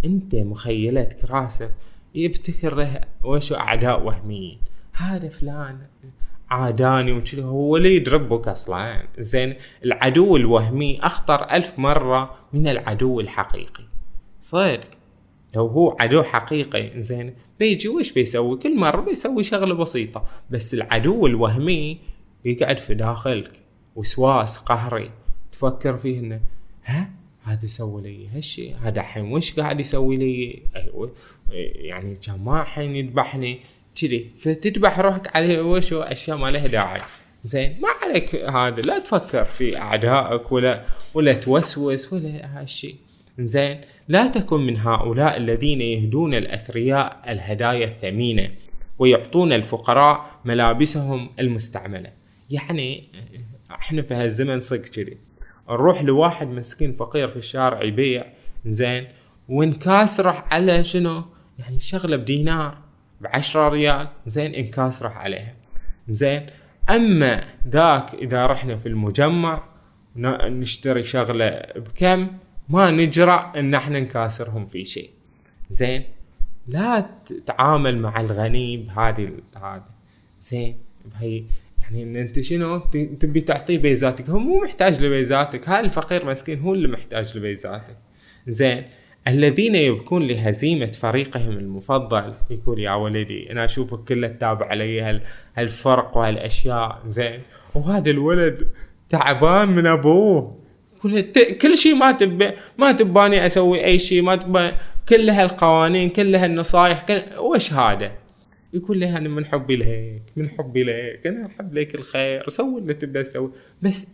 أنت 0.04 0.34
مخيلتك 0.34 1.24
راسك 1.30 1.70
يبتكر 2.14 2.74
له 2.74 3.00
وشو 3.24 3.54
أعداء 3.54 4.02
وهميين. 4.04 4.58
هذا 4.92 5.28
فلان. 5.28 5.78
عاداني 6.50 7.12
وكذا 7.12 7.44
هو 7.44 7.76
اللي 7.76 7.96
يدربك 7.96 8.48
أصلا 8.48 9.06
زين 9.18 9.54
العدو 9.84 10.36
الوهمي 10.36 11.00
أخطر 11.00 11.50
ألف 11.50 11.78
مرة 11.78 12.34
من 12.52 12.68
العدو 12.68 13.20
الحقيقي. 13.20 13.84
صدق؟ 14.40 14.80
لو 15.54 15.66
هو 15.66 15.96
عدو 16.00 16.22
حقيقي 16.22 17.02
زين 17.02 17.34
بيجي 17.58 17.88
وش 17.88 18.12
بيسوي؟ 18.12 18.58
كل 18.58 18.78
مرة 18.78 19.00
بيسوي 19.00 19.42
شغلة 19.42 19.74
بسيطة. 19.74 20.24
بس 20.50 20.74
العدو 20.74 21.26
الوهمي 21.26 21.98
يقعد 22.44 22.78
في 22.78 22.94
داخلك 22.94 23.50
وسواس 23.96 24.58
قهري. 24.58 25.10
تفكر 25.52 25.96
فيه 25.96 26.18
إنه 26.18 26.40
ها؟ 26.84 27.10
هذا 27.42 27.66
سوى 27.66 28.02
لي 28.02 28.28
هالشيء 28.28 28.76
هذا 28.82 29.00
الحين 29.00 29.32
وش 29.32 29.60
قاعد 29.60 29.80
يسوي 29.80 30.16
لي؟ 30.16 30.62
أيوة 30.76 31.12
يعني 31.74 32.14
كان 32.14 32.44
ما 32.44 32.62
الحين 32.62 32.96
يذبحني. 32.96 33.60
كذي. 33.94 34.30
فتذبح 34.38 34.98
روحك 34.98 35.36
عليه 35.36 35.60
وش 35.60 35.92
أشياء 35.92 36.36
ما 36.36 36.50
لها 36.50 36.66
داعي. 36.66 37.00
زين 37.44 37.76
ما 37.80 37.88
عليك 38.02 38.34
هذا. 38.34 38.82
لا 38.82 38.98
تفكر 38.98 39.44
في 39.44 39.78
أعدائك 39.78 40.52
ولا 40.52 40.84
ولا 41.14 41.32
توسوس 41.32 42.12
ولا 42.12 42.60
هالشيء 42.60 42.96
زين 43.38 43.80
لا 44.08 44.26
تكن 44.26 44.60
من 44.60 44.76
هؤلاء 44.76 45.36
الذين 45.36 45.80
يهدون 45.80 46.34
الأثرياء 46.34 47.22
الهدايا 47.28 47.86
الثمينة 47.86 48.50
ويعطون 48.98 49.52
الفقراء 49.52 50.30
ملابسهم 50.44 51.30
المستعملة. 51.40 52.12
يعني 52.50 53.04
إحنا 53.70 54.02
في 54.02 54.14
هالزمن 54.14 54.60
صدق 54.60 54.80
كذي. 54.80 55.16
نروح 55.70 56.02
لواحد 56.02 56.46
مسكين 56.46 56.92
فقير 56.92 57.28
في 57.28 57.36
الشارع 57.36 57.82
يبيع. 57.82 58.24
زين 58.66 59.06
ونكاسره 59.48 60.44
على 60.50 60.84
شنو؟ 60.84 61.24
يعني 61.58 61.80
شغلة 61.80 62.16
بدينار. 62.16 62.78
بعشرة 63.20 63.68
ريال. 63.68 64.08
زين 64.26 64.54
انكاسره 64.54 65.08
عليها. 65.08 65.54
زين 66.08 66.46
أما 66.90 67.44
ذاك 67.68 68.14
إذا 68.14 68.46
رحنا 68.46 68.76
في 68.76 68.86
المجمع 68.86 69.64
نشتري 70.16 71.02
شغلة 71.02 71.62
بكم 71.76 72.28
ما 72.68 72.90
نجرأ 72.90 73.52
إن 73.56 73.74
إحنا 73.74 74.00
نكاسرهم 74.00 74.66
في 74.66 74.84
شيء. 74.84 75.10
زين 75.70 76.04
لا 76.66 77.10
تتعامل 77.26 77.98
مع 77.98 78.20
الغني 78.20 78.76
بهذه 78.76 79.28
هذا 79.56 79.84
زين 80.40 80.78
بهي 81.04 81.44
يعني 81.80 82.02
إن 82.02 82.16
أنت 82.16 82.40
شنو؟ 82.40 82.78
تبي 83.20 83.40
تعطيه 83.40 83.78
بيزاتك. 83.78 84.30
هو 84.30 84.38
مو 84.38 84.60
محتاج 84.60 85.02
لبيزاتك. 85.02 85.68
هاي 85.68 85.80
الفقير 85.80 86.26
مسكين 86.26 86.60
هو 86.60 86.74
اللي 86.74 86.88
محتاج 86.88 87.36
لبيزاتك. 87.36 87.96
زين 88.48 88.84
الذين 89.28 89.74
يبكون 89.74 90.26
لهزيمة 90.26 90.86
فريقهم 90.86 91.50
المفضل 91.50 92.34
يقول 92.50 92.80
يا 92.80 92.92
ولدي 92.92 93.52
أنا 93.52 93.64
أشوفك 93.64 94.08
كله 94.08 94.28
تتابع 94.28 94.66
علي 94.66 95.20
هالفرق 95.56 96.16
وهالأشياء 96.16 97.02
زين. 97.06 97.40
وهذا 97.74 98.10
الولد 98.10 98.68
تعبان 99.08 99.68
من 99.68 99.86
أبوه. 99.86 100.60
كل 101.02 101.32
كل 101.58 101.76
شيء 101.76 101.94
ما 101.94 102.12
تبي 102.12 102.50
ما 102.78 102.92
تباني 102.92 103.46
أسوي 103.46 103.84
أي 103.84 103.98
شيء 103.98 104.22
ما 104.22 104.36
تباني 104.36 104.76
كل 105.08 105.30
هالقوانين 105.30 106.10
كل 106.10 106.34
هالنصايح 106.34 107.02
كل 107.02 107.22
وش 107.38 107.72
هذا؟ 107.72 108.12
يقول 108.72 108.98
لي 108.98 109.16
أنا 109.16 109.28
من 109.28 109.46
حبي 109.46 109.76
لك 109.76 110.22
من 110.36 110.48
حبي 110.48 110.84
لك 110.84 111.26
أنا 111.26 111.46
أحب 111.46 111.74
لك 111.74 111.94
الخير 111.94 112.48
سوي 112.48 112.80
اللي 112.80 112.94
تبي 112.94 113.22
تسوي 113.22 113.52
بس 113.82 114.08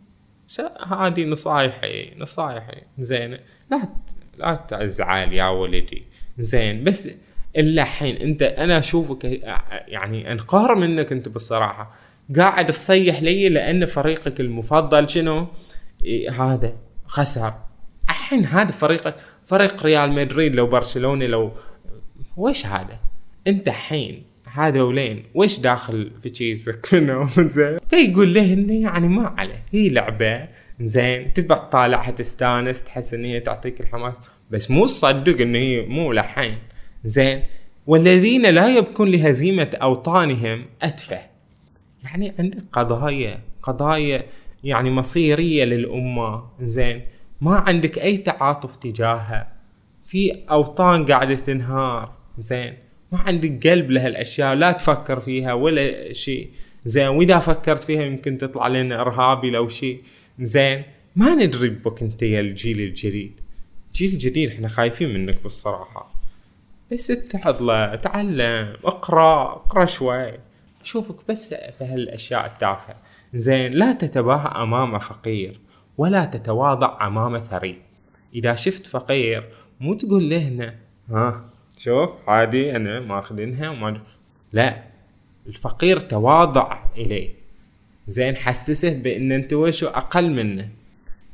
هذه 0.89 1.25
نصايحي 1.25 2.13
نصايحي 2.19 2.83
زين. 2.99 3.39
لا 3.71 3.89
لا 4.39 4.55
تزعل 4.69 5.33
يا 5.33 5.49
ولدي. 5.49 6.03
زين 6.39 6.85
بس 6.85 7.09
الا 7.57 7.83
الحين 7.83 8.17
انت 8.17 8.43
أنا 8.43 8.79
اشوفك 8.79 9.25
يعني 9.89 10.33
انقهر 10.33 10.75
منك 10.75 11.13
انت 11.13 11.29
بالصراحة. 11.29 11.95
قاعد 12.37 12.67
تصيح 12.67 13.23
لي 13.23 13.49
لأن 13.49 13.87
فريقك 13.87 14.41
المفضل 14.41 15.09
شنو؟ 15.09 15.47
هذا 16.39 16.73
خسر. 17.07 17.55
الحين 18.09 18.45
هذا 18.45 18.71
فريقك 18.73 19.15
فريق 19.47 19.83
ريال 19.83 20.13
مدريد 20.13 20.55
لو 20.55 20.67
برشلونة 20.67 21.27
لو 21.27 21.53
وش 22.37 22.67
هذا؟ 22.67 22.99
انت 23.47 23.69
الحين 23.69 24.23
هذولين 24.53 25.25
وش 25.35 25.59
داخل 25.59 26.11
في 26.23 26.31
تشيزك 26.31 26.97
زين. 27.39 27.77
فيقول 27.91 28.35
له 28.35 28.53
إنه 28.53 28.83
يعني 28.83 29.09
ما 29.09 29.35
عليه. 29.39 29.63
هي 29.73 29.89
لعبة 29.89 30.49
زين 30.81 31.33
تبع 31.33 31.57
تطالعها 31.57 32.11
تستانس 32.11 32.85
تحس 32.85 33.15
إن 33.15 33.25
هي 33.25 33.41
تعطيك 33.41 33.81
الحماس. 33.81 34.15
بس 34.51 34.71
مو 34.71 34.87
تصدق 34.87 35.41
إن 35.41 35.55
هي 35.55 35.81
مو 35.87 36.13
لحين. 36.13 36.59
زين 37.05 37.43
والذين 37.87 38.47
لا 38.47 38.77
يبكون 38.77 39.11
لهزيمة 39.11 39.71
أوطانهم 39.83 40.65
أتفه. 40.83 41.21
يعني 42.05 42.35
عندك 42.39 42.63
قضايا 42.73 43.41
قضايا 43.63 44.23
يعني 44.65 44.91
مصيرية 44.91 45.65
للأمة. 45.65 46.43
زين 46.61 47.01
ما 47.41 47.57
عندك 47.57 47.99
أي 47.99 48.17
تعاطف 48.17 48.77
تجاهها. 48.77 49.53
في 50.05 50.43
أوطان 50.51 51.07
قاعدة 51.07 51.35
تنهار. 51.35 52.13
زين 52.39 52.75
ما 53.13 53.19
عندك 53.19 53.69
قلب 53.69 53.91
لهالأشياء 53.91 54.55
لا 54.55 54.73
تفكر 54.73 55.21
فيها 55.21 55.53
ولا 55.53 56.13
شيء. 56.13 56.51
زين 56.85 57.09
وإذا 57.09 57.39
فكرت 57.39 57.83
فيها 57.83 58.03
يمكن 58.03 58.39
تطلع 58.39 58.69
لنا 58.69 59.01
إرهابي 59.01 59.51
لو 59.51 59.69
شيء. 59.69 60.03
زين 60.41 60.83
ما 61.17 61.35
ندري 61.35 61.69
بك 61.69 62.03
انت 62.03 62.23
يا 62.23 62.41
الجيل 62.41 62.81
الجديد. 62.81 63.41
الجيل 63.87 64.13
الجديد 64.13 64.51
إحنا 64.51 64.69
خايفين 64.69 65.15
منك 65.15 65.43
بالصراحة. 65.43 66.13
بس 66.93 67.11
اتعظ 67.11 67.67
تعلم 68.01 68.77
اقرأ 68.85 69.53
اقرأ 69.53 69.87
شوي. 69.87 70.33
شوفك 70.83 71.17
بس 71.29 71.55
في 71.55 71.85
هالأشياء 71.85 72.47
التافهة. 72.47 72.97
زين 73.35 73.71
لا 73.71 73.93
تتباهى 73.93 74.63
أمام 74.63 74.99
فقير 74.99 75.61
ولا 75.99 76.25
تتواضع 76.25 77.07
أمام 77.07 77.39
ثري. 77.39 77.79
إذا 78.35 78.55
شفت 78.55 78.87
فقير 78.87 79.49
مو 79.81 79.95
تقول 79.95 80.31
له 80.31 80.75
ها 81.11 81.51
شوف 81.79 82.11
عادي 82.27 82.77
أنا 82.77 83.01
ماخذينها 83.01 83.71
وما 83.71 84.01
لا 84.53 84.83
الفقير 85.47 86.01
تواضع 86.01 86.79
إليه. 86.97 87.46
زين 88.09 88.37
حسسه 88.37 88.93
بإن 88.93 89.33
أنت 89.33 89.53
وشو 89.53 89.87
أقل 89.87 90.31
منه. 90.31 90.69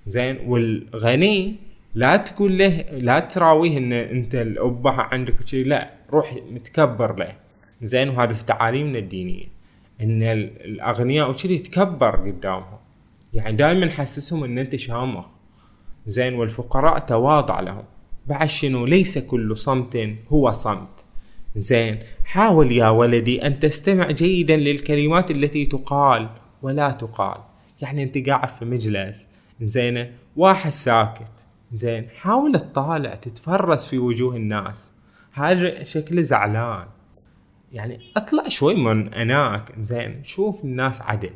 زين 0.06 0.38
والغني 0.46 1.54
لا 1.94 2.16
تقول 2.16 2.58
له 2.58 2.84
لا 2.92 3.18
تراويه 3.18 3.78
إن 3.78 3.92
أنت 3.92 4.34
الابه 4.34 4.90
عندك 4.90 5.46
شيء 5.46 5.66
لا 5.66 5.90
روح 6.12 6.36
متكبر 6.52 7.16
له. 7.18 7.32
زين 7.82 8.08
وهذا 8.08 8.34
في 8.34 8.44
تعاليمنا 8.44 8.98
الدينية. 8.98 9.44
إن 10.00 10.22
الأغنياء 10.22 11.30
وكذي 11.30 11.54
يتكبر 11.54 12.16
قدامهم. 12.16 12.78
يعني 13.32 13.56
دائما 13.56 13.90
حسسهم 13.90 14.44
إن 14.44 14.58
أنت 14.58 14.76
شامخ. 14.76 15.24
زين 16.06 16.34
والفقراء 16.34 16.98
تواضع 16.98 17.60
لهم. 17.60 17.84
بعد 18.26 18.48
شنو؟ 18.48 18.84
ليس 18.86 19.18
كل 19.18 19.56
صمت 19.56 20.14
هو 20.28 20.52
صمت. 20.52 21.04
زين 21.56 21.98
حاول 22.24 22.72
يا 22.72 22.88
ولدي 22.88 23.46
أن 23.46 23.60
تستمع 23.60 24.10
جيدا 24.10 24.56
للكلمات 24.56 25.30
التي 25.30 25.66
تقال. 25.66 26.28
ولا 26.62 26.90
تقال. 26.90 27.40
يعني 27.82 28.02
أنت 28.02 28.28
قاعد 28.28 28.48
في 28.48 28.64
مجلس 28.64 29.26
زين 29.62 30.12
واحد 30.36 30.70
ساكت 30.70 31.32
زين 31.72 32.08
حاول 32.08 32.60
تطالع 32.60 33.14
تتفرس 33.14 33.88
في 33.88 33.98
وجوه 33.98 34.36
الناس. 34.36 34.92
هذا 35.32 35.84
شكل 35.84 36.22
زعلان. 36.22 36.86
يعني 37.72 38.00
اطلع 38.16 38.48
شوي 38.48 38.74
من 38.74 39.14
هناك 39.14 39.72
زين 39.80 40.24
شوف 40.24 40.64
الناس 40.64 41.00
عدل. 41.00 41.30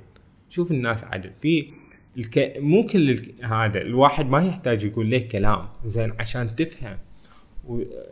شوف 0.50 0.70
الناس 0.70 1.04
عدل. 1.04 1.30
في 1.40 1.72
الك... 2.18 2.56
مو 2.58 2.86
كل 2.86 3.10
ال... 3.10 3.44
هذا 3.44 3.80
الواحد 3.80 4.26
ما 4.26 4.46
يحتاج 4.46 4.84
يقول 4.84 5.10
لك 5.10 5.28
كلام 5.28 5.68
زين 5.86 6.12
عشان 6.20 6.56
تفهم. 6.56 6.98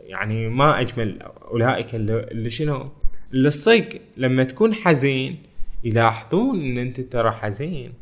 يعني 0.03 0.49
ما 0.49 0.79
أجمل 0.81 1.21
أولئك 1.21 1.95
اللي, 1.95 2.19
اللي 2.19 2.49
شنو؟ 2.49 2.89
اللي 3.33 3.47
الصدق. 3.47 4.01
لما 4.17 4.43
تكون 4.43 4.73
حزين 4.73 5.37
يلاحظون 5.85 6.59
إن 6.61 6.77
أنت 6.77 7.01
ترى 7.01 7.31
حزين. 7.31 7.93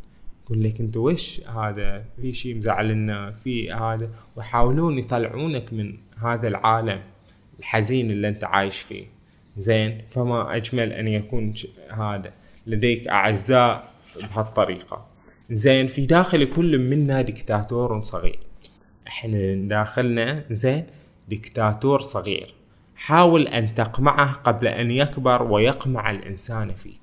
يقول 0.46 0.64
لك 0.64 0.80
أنت 0.80 0.98
وش 0.98 1.42
هذا؟ 1.42 2.06
في 2.22 2.34
شيء 2.34 2.56
مزعلنا 2.58 3.32
في 3.32 3.72
هذا. 3.72 4.10
ويحاولون 4.36 4.98
يطلعونك 4.98 5.74
من 5.74 5.98
هذا 6.18 6.48
العالم 6.48 7.02
الحزين 7.60 8.12
اللي 8.12 8.28
أنت 8.28 8.44
عايش 8.44 8.80
فيه. 8.80 9.06
زين؟ 9.58 10.02
فما 10.10 10.56
أجمل 10.56 10.94
أن 10.94 11.08
يكون 11.08 11.54
هذا. 11.90 12.34
لديك 12.68 13.08
أعزاء 13.08 13.92
بهالطريقة. 14.22 15.06
زين؟ 15.52 15.88
في 15.88 16.06
داخل 16.06 16.46
كل 16.46 16.78
منا 16.78 17.22
دكتاتور 17.22 18.04
صغير. 18.04 18.40
إحنا 19.08 19.56
داخلنا 19.56 20.46
زين؟ 20.52 20.86
دكتاتور 21.30 22.02
صغير. 22.02 22.54
حاول 22.96 23.48
أن 23.48 23.76
تقمعه 23.76 24.34
قبل 24.34 24.68
أن 24.68 24.92
يكبر 24.92 25.44
ويقمع 25.44 26.12
الإنسان 26.12 26.72
فيك. 26.74 27.03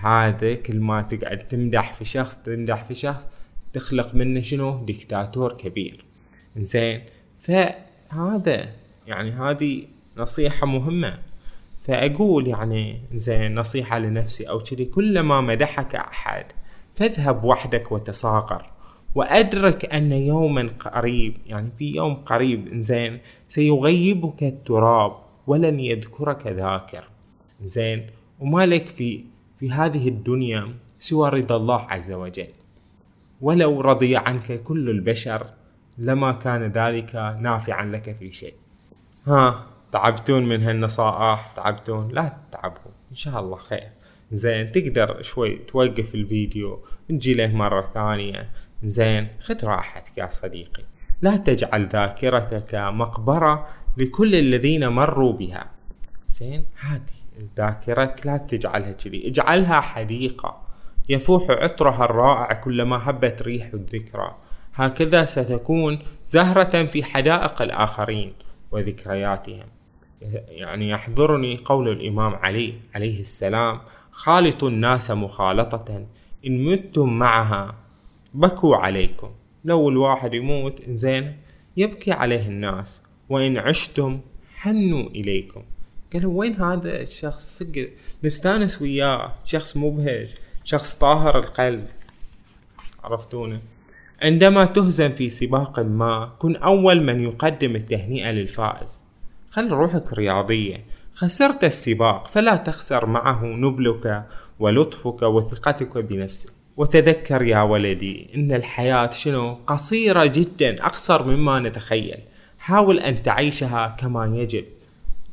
هذا 0.00 0.54
كل 0.54 0.80
ما 0.80 1.02
تقعد 1.02 1.38
تمدح 1.38 1.92
في 1.92 2.04
شخص 2.04 2.36
تمدح 2.36 2.84
في 2.84 2.94
شخص 2.94 3.26
تخلق 3.72 4.14
منه 4.14 4.40
شنو؟ 4.40 4.84
دكتاتور 4.84 5.52
كبير. 5.52 6.04
زين 6.56 7.02
فهذا 7.38 8.68
يعني 9.06 9.30
هذه 9.30 9.82
نصيحة 10.16 10.66
مهمة. 10.66 11.18
فأقول 11.82 12.46
يعني 12.46 13.00
زين 13.14 13.54
نصيحة 13.54 13.98
لنفسي 13.98 14.48
أو 14.48 14.58
كذي 14.58 14.84
كلما 14.84 15.40
مدحك 15.40 15.94
أحد 15.94 16.44
فاذهب 16.94 17.44
وحدك 17.44 17.92
وتصاغر. 17.92 18.70
وأدرك 19.14 19.94
أن 19.94 20.12
يوما 20.12 20.70
قريب 20.80 21.36
يعني 21.46 21.70
في 21.78 21.94
يوم 21.94 22.14
قريب 22.14 22.78
زين 22.78 23.18
سيغيبك 23.48 24.42
التراب 24.42 25.12
ولن 25.46 25.80
يذكرك 25.80 26.46
ذاكر. 26.46 27.04
زين 27.64 28.06
وما 28.40 28.66
لك 28.66 28.86
في 28.86 29.24
في 29.60 29.70
هذه 29.70 30.08
الدنيا 30.08 30.74
سوى 30.98 31.28
رضا 31.28 31.56
الله 31.56 31.80
عز 31.80 32.12
وجل. 32.12 32.48
ولو 33.40 33.80
رضي 33.80 34.16
عنك 34.16 34.62
كل 34.62 34.90
البشر 34.90 35.46
لما 35.98 36.32
كان 36.32 36.62
ذلك 36.62 37.14
نافعا 37.40 37.84
لك 37.84 38.16
في 38.16 38.32
شيء. 38.32 38.54
ها 39.26 39.66
تعبتون 39.92 40.48
من 40.48 40.62
هالنصائح؟ 40.62 41.52
تعبتون؟ 41.56 42.08
لا 42.08 42.36
تتعبوا 42.50 42.92
إن 43.10 43.14
شاء 43.16 43.40
الله 43.40 43.56
خير. 43.56 43.88
زين 44.32 44.72
تقدر 44.72 45.22
شوي 45.22 45.56
توقف 45.56 46.14
الفيديو 46.14 46.84
نجي 47.10 47.32
له 47.32 47.56
مرة 47.56 47.90
ثانية. 47.94 48.50
زين 48.84 49.28
خذ 49.40 49.64
راحتك 49.64 50.18
يا 50.18 50.28
صديقي. 50.28 50.82
لا 51.22 51.36
تجعل 51.36 51.86
ذاكرتك 51.86 52.74
مقبرة 52.74 53.68
لكل 53.96 54.34
الذين 54.34 54.88
مروا 54.88 55.32
بها. 55.32 55.70
زين 56.28 56.64
هذه 56.80 57.19
ذاكرتك 57.56 58.26
لا 58.26 58.36
تجعلها 58.36 58.92
كذي. 58.92 59.28
اجعلها 59.28 59.80
حديقة. 59.80 60.62
يفوح 61.08 61.50
عطرها 61.50 62.04
الرائع 62.04 62.52
كلما 62.52 63.10
هبت 63.10 63.42
ريح 63.42 63.70
الذكرى. 63.74 64.36
هكذا 64.74 65.24
ستكون 65.24 65.98
زهرة 66.26 66.84
في 66.84 67.04
حدائق 67.04 67.62
الآخرين 67.62 68.32
وذكرياتهم. 68.70 69.66
يعني 70.48 70.88
يحضرني 70.88 71.56
قول 71.64 71.88
الإمام 71.88 72.34
علي 72.34 72.74
عليه 72.94 73.20
السلام 73.20 73.80
خالطوا 74.10 74.68
الناس 74.68 75.10
مخالطة. 75.10 76.06
إن 76.46 76.64
متم 76.64 77.18
معها 77.18 77.74
بكوا 78.34 78.76
عليكم. 78.76 79.30
لو 79.64 79.88
الواحد 79.88 80.34
يموت 80.34 80.90
زين 80.90 81.36
يبكي 81.76 82.12
عليه 82.12 82.48
الناس. 82.48 83.02
وإن 83.28 83.58
عشتم 83.58 84.20
حنوا 84.54 85.08
إليكم. 85.08 85.62
قالوا 86.12 86.38
وين 86.38 86.62
هذا 86.62 87.00
الشخص؟ 87.02 87.58
صدق 87.58 87.88
نستانس 88.24 88.82
وياه. 88.82 89.32
شخص 89.44 89.76
مبهج 89.76 90.28
شخص 90.64 90.94
طاهر 90.94 91.38
القلب. 91.38 91.86
عرفتونه 93.04 93.60
عندما 94.22 94.64
تهزم 94.64 95.12
في 95.12 95.30
سباق 95.30 95.80
ما 95.80 96.32
كن 96.38 96.56
أول 96.56 97.02
من 97.02 97.24
يقدم 97.24 97.76
التهنئة 97.76 98.30
للفائز. 98.30 99.04
خل 99.50 99.68
روحك 99.68 100.12
رياضية. 100.12 100.84
خسرت 101.14 101.64
السباق 101.64 102.28
فلا 102.28 102.56
تخسر 102.56 103.06
معه 103.06 103.44
نبلك 103.44 104.24
ولطفك 104.58 105.22
وثقتك 105.22 105.98
بنفسك. 105.98 106.52
وتذكر 106.76 107.42
يا 107.42 107.62
ولدي 107.62 108.30
إن 108.34 108.52
الحياة 108.52 109.10
شنو؟ 109.10 109.54
قصيرة 109.54 110.26
جدا 110.26 110.84
أقصر 110.84 111.26
مما 111.26 111.60
نتخيل. 111.60 112.18
حاول 112.58 112.98
أن 112.98 113.22
تعيشها 113.22 113.96
كما 113.98 114.36
يجب. 114.36 114.64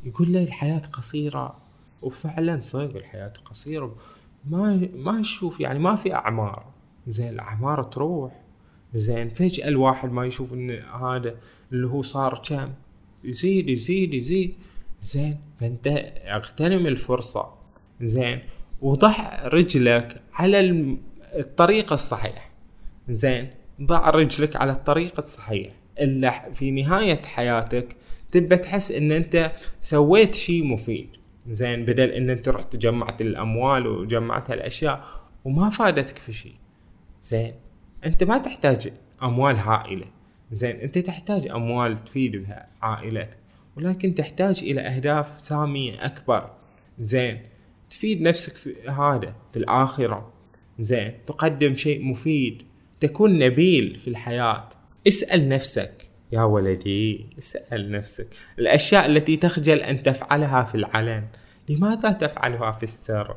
يقول 0.07 0.33
له 0.33 0.43
الحياة 0.43 0.81
قصيرة. 0.93 1.55
وفعلا 2.01 2.59
صدق 2.59 2.95
الحياة 2.95 3.33
قصيرة. 3.45 3.95
ما 4.49 4.89
ما 4.93 5.11
نشوف 5.11 5.59
يعني 5.59 5.79
ما 5.79 5.95
في 5.95 6.13
أعمار. 6.13 6.65
زين 7.07 7.27
الأعمار 7.27 7.83
تروح. 7.83 8.41
زين 8.95 9.29
فجأة 9.29 9.67
الواحد 9.67 10.11
ما 10.11 10.25
يشوف 10.25 10.53
إن 10.53 10.71
هذا 10.71 11.35
اللي 11.71 11.87
هو 11.87 12.01
صار 12.01 12.41
كم. 12.49 12.73
يزيد 13.23 13.69
يزيد 13.69 14.13
يزيد. 14.13 14.55
زين 15.01 15.39
فأنت 15.59 15.87
أغتنم 16.25 16.87
الفرصة. 16.87 17.53
زين 18.01 18.39
وضع 18.81 19.47
رجلك 19.47 20.21
على 20.33 20.59
الطريق 21.35 21.93
الصحيح. 21.93 22.51
زين 23.09 23.49
ضع 23.81 24.09
رجلك 24.09 24.55
على 24.55 24.71
الطريق 24.71 25.19
الصحيح. 25.19 25.73
إلا 25.99 26.53
في 26.53 26.71
نهاية 26.71 27.21
حياتك 27.21 27.95
تبى 28.31 28.57
تحس 28.57 28.91
إن 28.91 29.11
أنت 29.11 29.51
سويت 29.81 30.35
شيء 30.35 30.63
مفيد. 30.63 31.09
زين 31.49 31.85
بدل 31.85 32.09
إن 32.09 32.29
أنت 32.29 32.49
رحت 32.49 32.75
جمعت 32.75 33.21
الأموال 33.21 33.87
وجمعت 33.87 34.51
هالأشياء 34.51 35.05
وما 35.45 35.69
فادتك 35.69 36.17
في 36.17 36.33
شيء. 36.33 36.55
زين 37.23 37.53
أنت 38.05 38.23
ما 38.23 38.37
تحتاج 38.37 38.93
أموال 39.23 39.55
هائلة. 39.55 40.05
زين 40.51 40.75
أنت 40.75 40.97
تحتاج 40.97 41.47
أموال 41.47 42.03
تفيد 42.03 42.35
بها 42.35 42.67
عائلتك 42.81 43.37
ولكن 43.77 44.15
تحتاج 44.15 44.63
إلى 44.63 44.81
أهداف 44.81 45.41
سامية 45.41 46.05
أكبر. 46.05 46.51
زين 46.97 47.41
تفيد 47.89 48.21
نفسك 48.21 48.53
في 48.53 48.89
هذا 48.89 49.35
في 49.51 49.59
الآخرة. 49.59 50.33
زين 50.79 51.13
تقدم 51.27 51.75
شيء 51.75 52.03
مفيد 52.03 52.63
تكون 52.99 53.39
نبيل 53.39 53.99
في 53.99 54.07
الحياة. 54.07 54.69
اسأل 55.07 55.49
نفسك. 55.49 56.06
يا 56.31 56.43
ولدي 56.43 57.25
اسأل 57.37 57.91
نفسك. 57.91 58.27
الأشياء 58.59 59.05
التي 59.05 59.37
تخجل 59.37 59.77
أن 59.79 60.03
تفعلها 60.03 60.63
في 60.63 60.75
العلن. 60.75 61.27
لماذا 61.69 62.11
تفعلها 62.11 62.71
في 62.71 62.83
السر؟ 62.83 63.35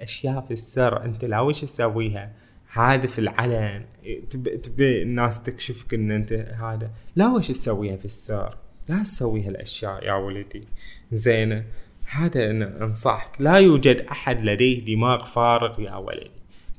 أشياء 0.00 0.40
في 0.40 0.50
السر 0.50 1.04
أنت 1.04 1.24
لا 1.24 1.40
وش 1.40 1.60
تسويها؟ 1.60 2.32
هذا 2.72 3.06
في 3.06 3.18
العلن. 3.18 3.84
تبي 4.62 5.02
الناس 5.02 5.42
تكشفك 5.42 5.94
إن 5.94 6.10
أنت 6.10 6.32
هذا. 6.32 6.90
لا 7.16 7.28
وش 7.28 7.48
تسويها 7.48 7.96
في 7.96 8.04
السر؟ 8.04 8.56
لا 8.88 9.02
تسوي 9.02 9.42
هالاشياء 9.42 10.04
يا 10.04 10.12
ولدي. 10.12 10.62
زينة 11.12 11.64
هذا 12.10 12.50
أنا 12.50 12.84
أنصحك. 12.84 13.40
لا 13.40 13.56
يوجد 13.56 13.96
أحد 13.96 14.44
لديه 14.44 14.94
دماغ 14.94 15.26
فارغ 15.26 15.80
يا 15.80 15.96
ولدي. 15.96 16.30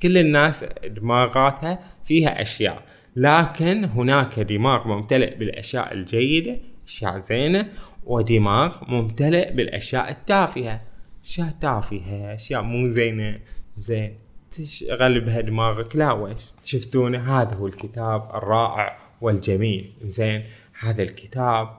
كل 0.01 0.17
الناس 0.17 0.65
دماغاتها 0.85 1.79
فيها 2.03 2.41
أشياء. 2.41 2.83
لكن 3.17 3.85
هناك 3.85 4.39
دماغ 4.39 4.87
ممتلئ 4.87 5.35
بالأشياء 5.35 5.93
الجيدة 5.93 6.57
أشياء 6.87 7.19
زينة 7.19 7.67
ودماغ 8.05 8.75
ممتلئ 8.87 9.53
بالأشياء 9.53 10.11
التافهة. 10.11 10.81
أشياء 11.25 11.49
تافهة 11.61 12.33
أشياء 12.33 12.61
مو 12.61 12.87
زينة. 12.87 13.39
زين 13.77 14.13
تشغل 14.51 15.19
بها 15.19 15.41
دماغك. 15.41 15.95
لا 15.95 16.11
ويش 16.11 16.41
شفتونه 16.63 17.41
هذا 17.41 17.55
هو 17.55 17.67
الكتاب 17.67 18.29
الرائع 18.35 18.97
والجميل. 19.21 19.91
زين 20.03 20.43
هذا 20.79 21.03
الكتاب 21.03 21.69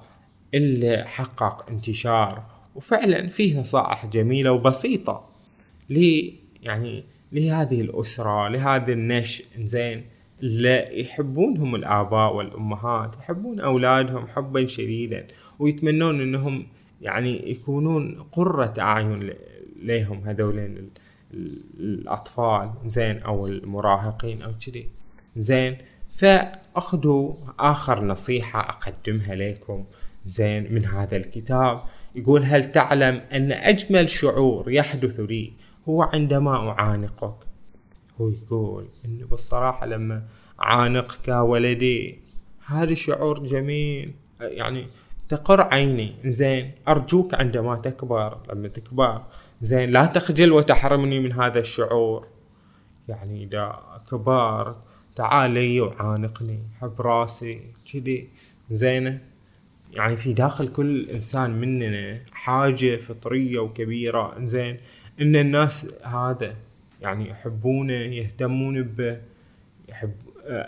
اللي 0.55 1.05
حقق 1.07 1.71
انتشار 1.71 2.43
وفعلا 2.75 3.29
فيه 3.29 3.61
نصائح 3.61 4.07
جميلة 4.07 4.53
وبسيطة. 4.53 5.29
لي 5.91 6.35
يعني 6.63 7.05
لهذه 7.33 7.81
الأسرة 7.81 8.49
لهذا 8.49 8.93
النشء. 8.93 9.45
زين 9.59 10.18
اللي 10.43 11.01
يحبونهم 11.01 11.75
الآباء 11.75 12.37
والأمهات 12.37 13.17
يحبون 13.17 13.61
أولادهم 13.61 14.27
حبا 14.27 14.67
شديدا 14.67 15.27
ويتمنون 15.59 16.21
أنهم 16.21 16.67
يعني 17.03 17.51
يكونون 17.51 18.23
قرة 18.33 18.75
أعين 18.79 19.31
لهم 19.83 20.23
هذولين 20.25 20.91
الأطفال 21.81 22.71
زين 22.87 23.19
أو 23.19 23.47
المراهقين 23.47 24.43
أو 24.43 24.53
كذي. 24.67 24.91
زين 25.37 25.77
فأخذوا 26.17 27.35
آخر 27.59 28.05
نصيحة 28.05 28.61
أقدمها 28.61 29.35
لكم 29.35 29.85
زين 30.27 30.75
من 30.75 30.85
هذا 30.85 31.17
الكتاب. 31.17 31.83
يقول 32.15 32.45
هل 32.45 32.73
تعلم 32.73 33.21
أن 33.33 33.53
أجمل 33.53 34.11
شعور 34.11 34.71
يحدث 34.73 35.21
لي 35.21 35.53
هو 35.89 36.03
عندما 36.03 36.57
أعانقك؟ 36.71 37.48
هو 38.21 38.29
يقول 38.29 38.87
انه 39.05 39.27
بالصراحة 39.27 39.87
لما 39.87 40.23
اعانقك 40.61 41.29
ولدي 41.29 42.19
هذا 42.67 42.95
شعور 42.95 43.39
جميل. 43.39 44.13
يعني 44.41 44.87
تقر 45.29 45.61
عيني 45.61 46.15
زين 46.25 46.73
أرجوك 46.89 47.35
عندما 47.35 47.77
تكبر 47.77 48.39
لما 48.51 48.69
تكبر 48.69 49.23
زين 49.63 49.91
لا 49.91 50.07
تخجل 50.07 50.53
وتحرمني 50.53 51.21
من 51.21 51.33
هذا 51.33 51.59
الشعور. 51.59 52.27
يعني 53.09 53.45
إذا 53.45 53.79
كبرت 54.11 54.77
تعال 55.17 55.51
لي 55.51 55.81
وعانقني 55.81 56.59
حب 56.81 57.01
راسي 57.01 57.61
كذي 57.93 58.29
زينه 58.71 59.21
يعني 59.93 60.17
في 60.17 60.33
داخل 60.33 60.69
كل 60.69 61.11
إنسان 61.11 61.51
مننا 61.51 62.21
حاجة 62.33 62.97
فطرية 62.97 63.59
وكبيرة 63.59 64.35
زين. 64.45 64.77
إن 65.21 65.37
الناس 65.37 65.95
هذا 66.03 66.55
يعني 67.03 67.31
يحبونه 67.31 67.93
يهتمون 67.93 68.83
به 68.83 69.19
يحب 69.89 70.13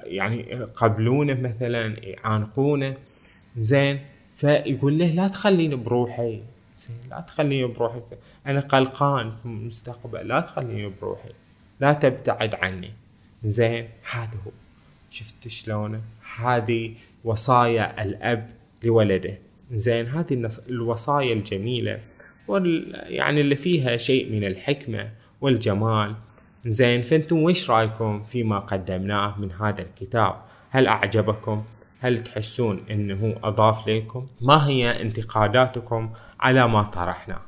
يعني 0.05 0.51
يقبلونه 0.51 1.35
مثلا 1.35 1.97
يعانقونه. 2.07 2.97
زين 3.59 4.01
فيقول 4.35 4.99
له 4.99 5.07
لا 5.07 5.29
تخليني 5.29 5.75
بروحي. 5.75 6.41
زين 6.79 6.97
لا 7.11 7.21
تخليني 7.21 7.65
بروحي. 7.65 8.01
أنا 8.47 8.61
قلقان 8.61 9.33
في 9.37 9.47
المستقبل 9.47 10.29
لا 10.29 10.41
تخليني 10.41 10.93
بروحي. 11.03 11.31
لا 11.81 11.93
تبتعد 11.93 12.55
عني. 12.55 12.91
زين 13.45 13.89
هذا 14.11 14.39
هو. 14.47 14.51
شفت 15.11 15.49
شلونه 15.49 16.01
هذه 16.37 16.95
وصايا 17.25 18.03
الأب 18.03 18.51
لولده. 18.85 19.39
زين 19.73 20.07
هذه 20.07 20.51
الوصايا 20.69 21.33
الجميلة. 21.33 22.01
وال 22.49 22.95
يعني 23.07 23.41
اللي 23.41 23.57
فيها 23.57 23.97
شيء 23.97 24.33
من 24.33 24.45
الحكمة. 24.45 25.11
والجمال. 25.41 26.15
زين 26.65 27.03
فأنتم 27.03 27.43
وش 27.43 27.71
رأيكم 27.71 28.23
فيما 28.23 28.59
قدمناه 28.59 29.39
من 29.39 29.53
هذا 29.53 29.83
الكتاب؟ 29.83 30.35
هل 30.71 30.87
أعجبكم؟ 30.87 31.65
هل 32.01 32.23
تحسون 32.23 32.85
إنه 32.91 33.35
أضاف 33.45 33.89
لكم؟ 33.89 34.27
ما 34.41 34.67
هي 34.69 35.03
انتقاداتكم 35.03 36.11
على 36.41 36.69
ما 36.69 36.83
طرحنا؟ 36.83 37.39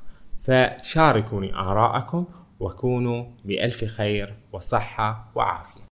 فشاركوني 0.42 1.54
آراءكم 1.54 2.24
وكونوا 2.60 3.24
بألف 3.44 3.84
خير 3.84 4.34
وصحة 4.52 5.30
وعافية. 5.34 5.71